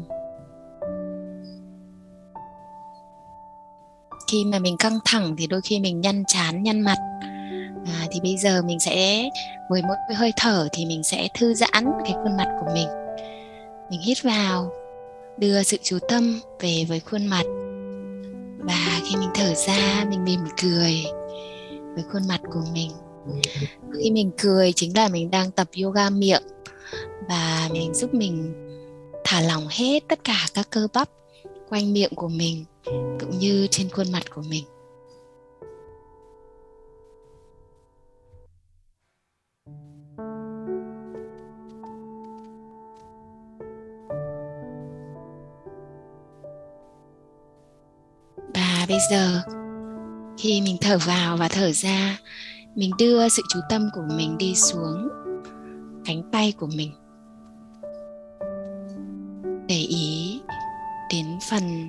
[4.30, 6.96] Khi mà mình căng thẳng thì đôi khi mình nhăn chán, nhăn mặt
[8.18, 9.28] thì bây giờ mình sẽ
[9.68, 12.88] với mỗi hơi thở thì mình sẽ thư giãn cái khuôn mặt của mình.
[13.90, 14.72] Mình hít vào,
[15.38, 17.42] đưa sự chú tâm về với khuôn mặt.
[18.58, 21.04] Và khi mình thở ra, mình mỉm cười
[21.94, 22.90] với khuôn mặt của mình.
[23.98, 26.42] Khi mình cười chính là mình đang tập yoga miệng
[27.28, 28.54] và mình giúp mình
[29.24, 31.08] thả lỏng hết tất cả các cơ bắp
[31.68, 32.64] quanh miệng của mình
[33.20, 34.64] cũng như trên khuôn mặt của mình.
[48.99, 49.40] Bây giờ.
[50.38, 52.18] Khi mình thở vào và thở ra,
[52.74, 55.09] mình đưa sự chú tâm của mình đi xuống
[56.05, 56.92] cánh tay của mình.
[59.68, 60.40] Để ý
[61.11, 61.88] đến phần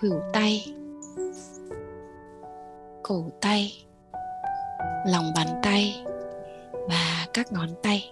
[0.00, 0.74] khuỷu tay,
[3.02, 3.84] cổ tay,
[5.06, 6.04] lòng bàn tay
[6.88, 8.10] và các ngón tay.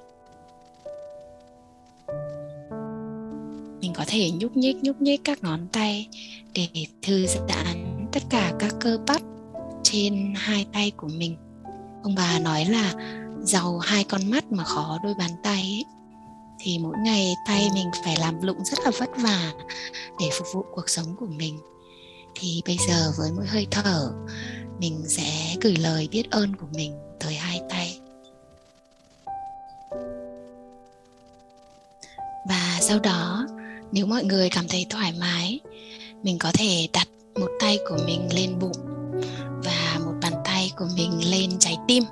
[3.81, 6.09] Mình có thể nhúc nhích nhúc nhích các ngón tay
[6.55, 6.69] để
[7.03, 9.23] thư giãn tất cả các cơ bắp
[9.83, 11.37] trên hai tay của mình.
[12.03, 12.93] Ông bà nói là
[13.43, 15.85] giàu hai con mắt mà khó đôi bàn tay ấy,
[16.59, 19.53] thì mỗi ngày tay mình phải làm lụng rất là vất vả
[20.21, 21.59] để phục vụ cuộc sống của mình.
[22.35, 24.13] Thì bây giờ với mỗi hơi thở
[24.79, 28.01] mình sẽ gửi lời biết ơn của mình tới hai tay.
[32.49, 33.47] Và sau đó
[33.93, 35.61] nếu mọi người cảm thấy thoải mái
[36.23, 37.09] mình có thể đặt
[37.41, 38.77] một tay của mình lên bụng
[39.65, 42.05] và một bàn tay của mình lên trái tim.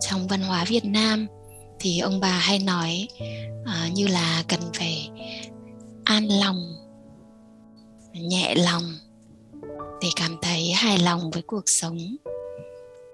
[0.00, 1.26] Trong văn hóa việt nam
[1.78, 3.08] thì ông bà hay nói
[3.62, 5.10] uh, như là cần phải
[6.04, 6.72] an lòng
[8.12, 8.82] nhẹ lòng
[10.02, 11.98] để cảm thấy hài lòng với cuộc sống.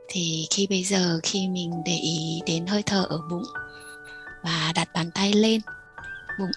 [0.08, 3.44] Thì khi bây giờ khi mình để ý đến hơi thở ở bụng
[4.42, 5.60] và đặt bàn tay lên
[6.38, 6.50] bụng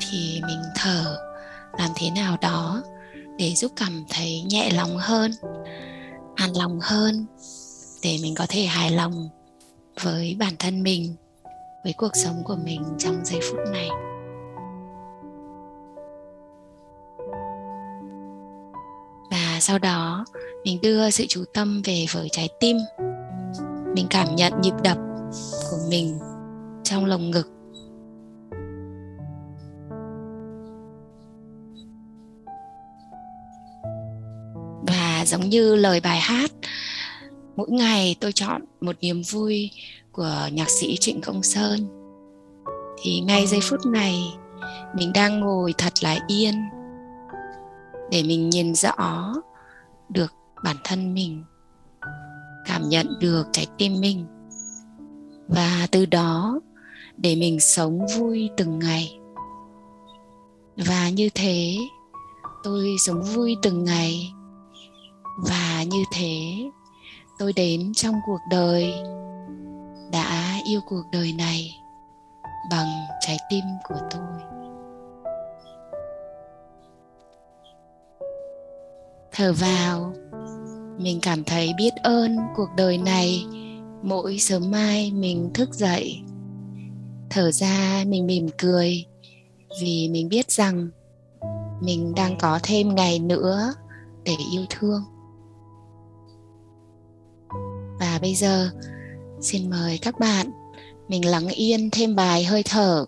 [0.00, 1.31] thì mình thở
[1.78, 2.82] làm thế nào đó
[3.38, 5.32] để giúp cảm thấy nhẹ lòng hơn,
[6.34, 7.26] an lòng hơn,
[8.02, 9.28] để mình có thể hài lòng
[10.02, 11.16] với bản thân mình,
[11.84, 13.88] với cuộc sống của mình trong giây phút này.
[19.30, 20.24] Và sau đó,
[20.64, 22.76] mình đưa sự chú tâm về với trái tim.
[23.94, 24.98] Mình cảm nhận nhịp đập
[25.70, 26.18] của mình
[26.84, 27.61] trong lồng ngực.
[35.32, 36.52] Giống như lời bài hát.
[37.56, 39.70] Mỗi ngày tôi chọn một niềm vui
[40.12, 41.86] của nhạc sĩ Trịnh Công Sơn.
[43.02, 44.14] Thì ngay giây phút này,
[44.96, 46.54] mình đang ngồi thật là yên
[48.10, 49.34] để mình nhìn rõ
[50.08, 50.32] được
[50.64, 51.44] bản thân mình,
[52.66, 54.26] cảm nhận được trái tim mình.
[55.48, 56.60] Và từ đó,
[57.16, 59.18] để mình sống vui từng ngày.
[60.76, 61.76] Và như thế,
[62.64, 64.32] tôi sống vui từng ngày
[65.36, 66.70] và như thế,
[67.38, 68.92] tôi đến trong cuộc đời,
[70.12, 71.74] đã yêu cuộc đời này
[72.70, 72.88] bằng
[73.20, 74.52] trái tim của tôi.
[79.32, 80.12] Thở vào,
[80.98, 83.44] mình cảm thấy biết ơn cuộc đời này.
[84.02, 86.20] Mỗi sớm mai mình thức dậy.
[87.30, 89.06] Thở ra, mình mỉm cười,
[89.82, 90.88] vì mình biết rằng
[91.80, 93.74] mình đang có thêm ngày nữa
[94.24, 95.02] để yêu thương
[98.02, 98.70] và bây giờ,
[99.40, 100.50] xin mời các bạn
[101.08, 103.04] mình lắng yên thêm bài hơi thở.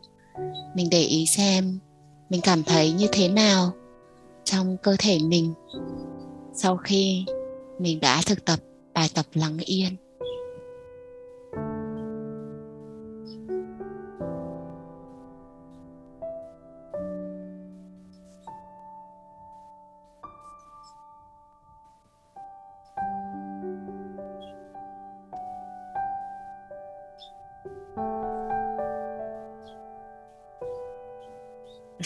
[0.74, 1.78] Mình để ý xem
[2.30, 3.72] mình cảm thấy như thế nào
[4.45, 5.55] trong cơ thể mình
[6.55, 7.24] sau khi
[7.78, 8.59] mình đã thực tập
[8.95, 9.97] bài tập lắng yên.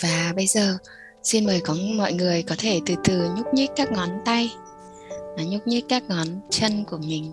[0.00, 0.78] Và bây giờ,
[1.22, 4.50] xin mời có, mọi người có thể từ từ nhúc nhích các ngón tay.
[5.36, 7.32] Và nhúc nhích các ngón chân của mình.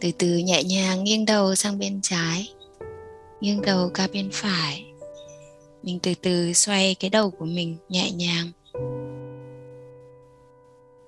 [0.00, 2.48] Từ từ nhẹ nhàng nghiêng đầu sang bên trái,
[3.40, 4.84] nghiêng đầu qua bên phải.
[5.82, 8.50] Mình từ từ xoay cái đầu của mình nhẹ nhàng.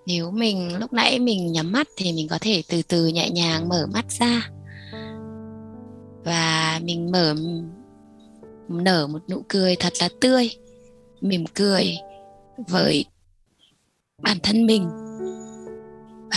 [0.07, 3.69] Nếu mình, lúc nãy mình nhắm mắt thì mình có thể từ từ nhẹ nhàng
[3.69, 4.51] mở mắt ra.
[6.25, 7.35] Và mình mở,
[8.69, 10.51] nở một nụ cười thật là tươi
[11.23, 11.97] mỉm cười
[12.57, 13.05] với
[14.23, 14.89] bản thân mình.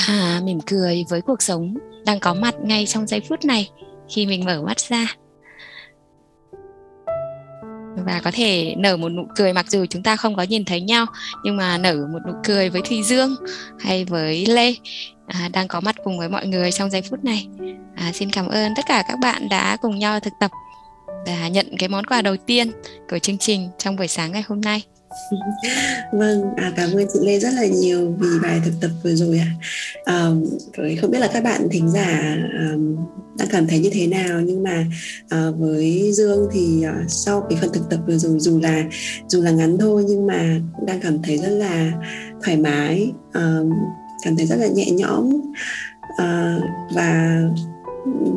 [0.07, 1.73] Và mỉm cười với cuộc sống
[2.05, 3.69] đang có mặt ngay trong giây phút này
[4.09, 5.15] khi mình mở mắt ra.
[8.05, 10.81] Và có thể nở một nụ cười mặc dù chúng ta không có nhìn thấy
[10.81, 11.05] nhau
[11.43, 13.35] nhưng mà nở một nụ cười với Thùy Dương
[13.79, 14.73] hay với Lê
[15.27, 17.47] à, đang có mặt cùng với mọi người trong giây phút này.
[17.95, 20.51] À, xin cảm ơn tất cả các bạn đã cùng nhau thực tập
[21.25, 22.71] và nhận cái món quà đầu tiên
[23.09, 24.83] của chương trình trong buổi sáng ngày hôm nay
[26.11, 29.39] vâng à, cảm ơn chị lê rất là nhiều vì bài thực tập vừa rồi
[29.39, 29.47] ạ
[30.05, 30.31] à.
[30.73, 32.95] à, không biết là các bạn thính giả um,
[33.37, 34.85] đã cảm thấy như thế nào nhưng mà
[35.25, 38.83] uh, với dương thì uh, sau cái phần thực tập vừa rồi dù là
[39.27, 41.91] dù là ngắn thôi nhưng mà cũng đang cảm thấy rất là
[42.43, 43.73] thoải mái uh,
[44.23, 45.29] cảm thấy rất là nhẹ nhõm
[46.21, 46.63] uh,
[46.95, 47.41] và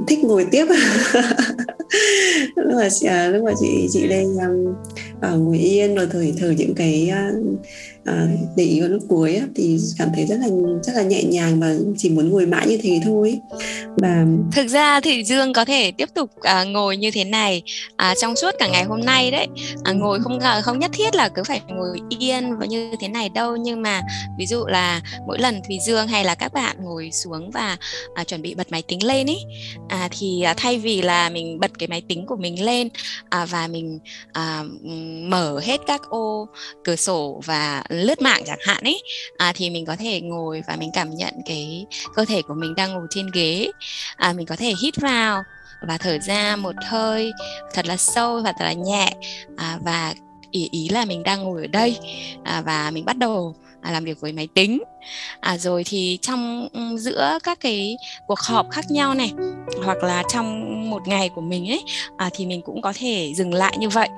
[0.06, 0.66] thích ngồi tiếp
[2.56, 4.74] lúc mà uh, lúc mà chị chị lên um,
[5.32, 7.58] uh, ngồi yên rồi thử thử những cái uh,
[8.56, 10.48] để ý vào lúc cuối á, thì cảm thấy rất là
[10.82, 13.38] rất là nhẹ nhàng và chỉ muốn ngồi mãi như thế thôi.
[13.96, 17.62] Và thực ra thì dương có thể tiếp tục uh, ngồi như thế này
[17.92, 19.46] uh, trong suốt cả ngày hôm nay đấy.
[19.90, 23.28] Uh, ngồi không không nhất thiết là cứ phải ngồi yên và như thế này
[23.28, 24.00] đâu nhưng mà
[24.38, 27.76] ví dụ là mỗi lần thùy dương hay là các bạn ngồi xuống và
[28.20, 29.44] uh, chuẩn bị bật máy tính lên ấy
[29.84, 32.88] uh, thì uh, thay vì là mình bật cái máy tính của mình lên
[33.30, 33.98] à, và mình
[34.32, 34.64] à,
[35.28, 36.48] mở hết các ô
[36.84, 39.02] cửa sổ và lướt mạng chẳng hạn ấy
[39.36, 42.74] à, thì mình có thể ngồi và mình cảm nhận cái cơ thể của mình
[42.74, 43.70] đang ngồi trên ghế.
[44.16, 45.42] À, mình có thể hít vào
[45.88, 47.32] và thở ra một hơi
[47.74, 49.12] thật là sâu và thật là nhẹ
[49.56, 50.14] à, và
[50.50, 51.98] ý ý là mình đang ngồi ở đây
[52.44, 53.54] à, và mình bắt đầu
[53.88, 54.82] à, làm việc với máy tính.
[55.40, 59.32] À rồi thì trong ừ, giữa các cái cuộc họp khác nhau này
[59.84, 61.82] hoặc là trong một ngày của mình ấy
[62.16, 64.08] à, thì mình cũng có thể dừng lại như vậy.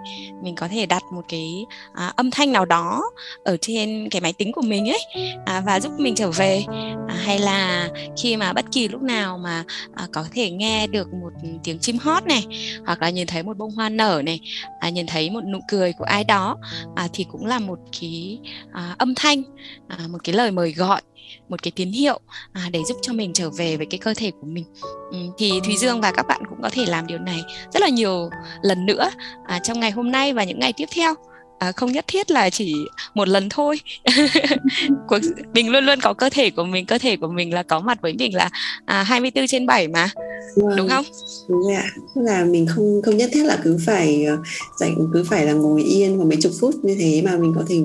[0.42, 1.64] Mình có thể đặt một cái
[1.94, 3.02] à, âm thanh nào đó
[3.44, 5.00] ở trên cái máy tính của mình ấy
[5.46, 6.64] à, và giúp mình trở về.
[7.08, 7.88] À, hay là
[8.22, 9.64] khi mà bất kỳ lúc nào mà
[9.94, 11.32] à, có thể nghe được một
[11.64, 12.44] tiếng chim hót này
[12.86, 14.40] hoặc là nhìn thấy một bông hoa nở này
[14.80, 16.56] à, nhìn thấy một nụ cười của ai đó
[16.96, 18.38] à, thì cũng là một cái
[18.72, 19.42] à, âm thanh
[19.88, 21.00] à, một cái lời mời gọi
[21.48, 22.20] một cái tín hiệu
[22.52, 24.64] à, để giúp cho mình trở về với cái cơ thể của mình.
[25.10, 27.42] Ừ, thì thùy dương và các bạn cũng có thể làm điều này
[27.72, 28.30] rất là nhiều
[28.62, 29.10] lần nữa
[29.46, 31.14] à, trong ngày hôm nay và những ngày tiếp theo
[31.60, 32.74] à, không nhất thiết là chỉ
[33.14, 33.80] một lần thôi.
[35.08, 35.18] Cuộc
[35.54, 37.98] mình luôn luôn có cơ thể của mình cơ thể của mình là có mặt
[38.02, 38.50] với mình là
[38.84, 40.10] à, 24 trên 7 mà.
[40.56, 40.76] Vâng.
[40.76, 41.04] đúng không?
[41.48, 41.90] đúng rồi ạ.
[42.14, 44.36] Là mình không không nhất thiết là cứ phải ờ,
[44.80, 47.64] dành cứ phải là ngồi yên vào mấy chục phút như thế mà mình có
[47.68, 47.76] thể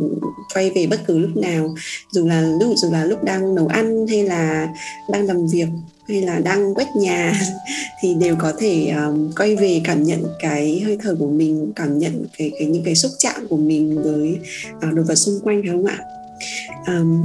[0.53, 1.75] quay về bất cứ lúc nào.
[2.11, 4.67] Dù là lúc dù là lúc đang nấu ăn hay là
[5.09, 5.67] đang làm việc
[6.07, 7.41] hay là đang quét nhà
[8.01, 11.99] thì đều có thể um, quay về cảm nhận cái hơi thở của mình cảm
[11.99, 14.39] nhận cái, cái những cái xúc chạm của mình với
[14.77, 15.97] uh, đồ vật xung quanh phải không ạ?
[16.87, 17.23] Um,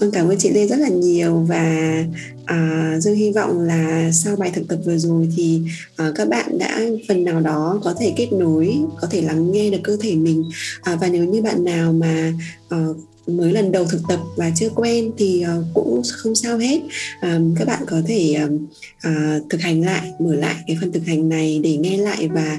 [0.00, 2.04] vâng cảm ơn chị Lê rất là nhiều và
[2.42, 5.60] uh, Dương hy vọng là sau bài thực tập vừa rồi thì
[6.02, 9.70] uh, các bạn đã phần nào đó có thể kết nối có thể lắng nghe
[9.70, 10.44] được cơ thể mình.
[10.92, 12.32] Uh, và nếu như bạn nào mà
[12.74, 12.96] uh,
[13.28, 16.80] mới lần đầu thực tập và chưa quen thì ờ, cũng không sao hết.
[17.20, 18.36] Ờ, các bạn có thể
[19.02, 19.10] ờ,
[19.50, 22.58] thực hành lại, mở lại cái phần thực hành này để nghe lại và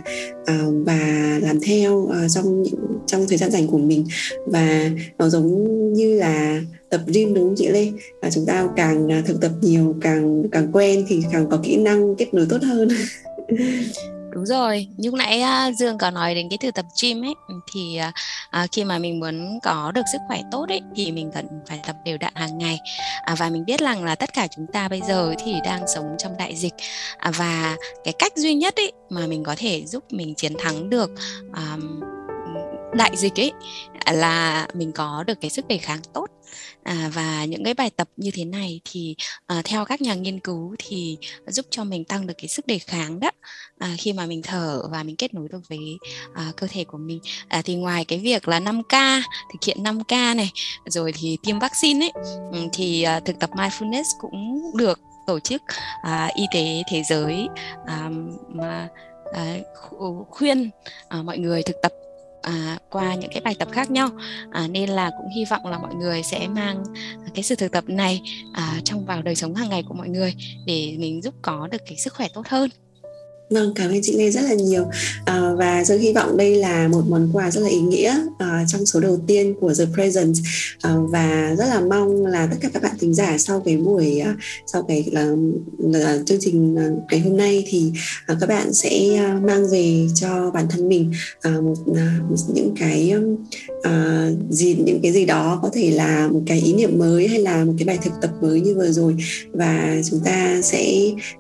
[0.86, 2.64] và làm theo trong
[3.08, 4.06] trong thời gian dành của mình.
[4.46, 7.92] Và nó giống như là tập gym đúng không chị Lê?
[8.22, 12.16] Và chúng ta càng thực tập nhiều, càng càng quen thì càng có kỹ năng
[12.16, 12.90] kết nối tốt hơn.
[14.32, 15.44] đúng rồi như nãy
[15.78, 18.12] dương có nói đến cái từ tập gym ấy ừ, thì à,
[18.50, 21.80] à, khi mà mình muốn có được sức khỏe tốt ấy thì mình cần phải
[21.88, 22.80] tập đều đặn hàng ngày.
[23.22, 26.16] À, và mình biết rằng là tất cả chúng ta bây giờ thì đang sống
[26.18, 26.74] trong đại dịch.
[27.18, 30.90] À, và cái cách duy nhất ấy mà mình có thể giúp mình chiến thắng
[30.90, 31.10] được
[31.56, 32.00] um,
[32.94, 33.52] đại dịch ấy
[34.14, 36.28] là mình có được cái sức đề kháng tốt
[36.84, 39.16] à, và những cái bài tập như thế này thì
[39.48, 41.18] à, theo các nhà nghiên cứu thì
[41.48, 43.32] giúp cho mình tăng được cái sức đề kháng đó
[43.78, 45.98] à, khi mà mình thở và mình kết nối được với
[46.34, 47.20] à, cơ thể của mình.
[47.48, 49.22] À, thì ngoài cái việc là 5K
[49.54, 50.52] thực hiện 5K này
[50.86, 52.12] rồi thì tiêm vaccine ấy
[52.74, 55.62] thì à, thực tập mindfulness cũng được tổ chức
[56.02, 57.48] à, y tế thế giới
[57.86, 58.10] à,
[58.48, 58.88] mà
[59.34, 59.58] à,
[60.30, 60.70] khuyên
[61.10, 61.92] à, mọi người thực tập
[62.42, 64.10] à, qua những cái bài tập khác nhau.
[64.52, 66.84] À, nên là cũng hy vọng là mọi người sẽ mang
[67.34, 68.22] cái sự thực tập này
[68.54, 70.36] à, trong vào đời sống hàng ngày của mọi người
[70.66, 72.70] để mình giúp có được cái sức khỏe tốt hơn.
[73.50, 74.86] Vâng, cảm ơn chị Lê rất là nhiều.
[75.26, 78.66] À, và tôi hy vọng đây là một món quà rất là ý nghĩa à,
[78.68, 80.36] trong số đầu tiên của The Present.
[80.82, 84.20] À, và rất là mong là tất cả các bạn thính giả sau cái buổi
[84.20, 84.36] à,
[84.66, 85.36] sau cái là,
[85.80, 86.76] là chương trình
[87.12, 87.92] ngày hôm nay thì
[88.26, 92.20] à, các bạn sẽ à, mang về cho bản thân mình à, một, à,
[92.54, 93.14] những cái
[93.84, 97.40] à, gì những cái gì đó có thể là một cái ý niệm mới hay
[97.40, 99.16] là một cái bài thực tập mới như vừa rồi.
[99.54, 100.94] Và chúng ta sẽ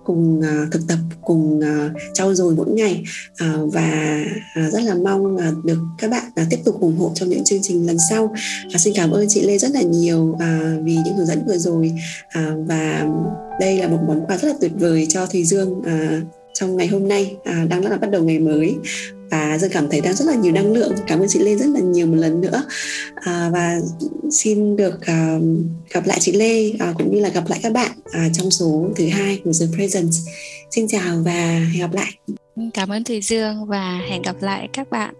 [0.03, 3.03] cùng à, thực tập cùng à, trau dồi mỗi ngày.
[3.37, 4.19] À, và
[4.55, 7.43] à, rất là mong à, được các bạn à, tiếp tục ủng hộ trong những
[7.43, 8.33] chương trình lần sau.
[8.73, 11.57] À, xin cảm ơn chị Lê rất là nhiều à, vì những hướng dẫn vừa
[11.57, 11.93] rồi.
[12.29, 13.07] À, và
[13.59, 16.21] đây là một món quà rất là tuyệt vời cho Thùy Dương à,
[16.53, 18.75] trong ngày hôm nay à, đang là bắt đầu ngày mới
[19.31, 20.93] và dương cảm thấy đang rất là nhiều năng lượng.
[21.07, 22.63] Cảm ơn chị lê rất là nhiều một lần nữa.
[23.15, 23.79] À, và
[24.31, 25.43] xin được uh,
[25.91, 28.89] gặp lại chị lê uh, cũng như là gặp lại các bạn uh, trong số
[28.95, 30.17] thứ hai của the presence.
[30.71, 32.11] Xin chào và hẹn gặp lại.
[32.73, 35.15] Cảm ơn thùy dương và hẹn gặp lại các bạn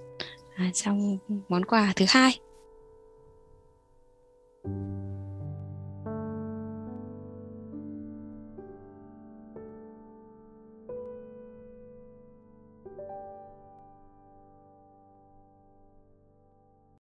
[0.73, 1.17] trong
[1.49, 2.39] món quà thứ hai.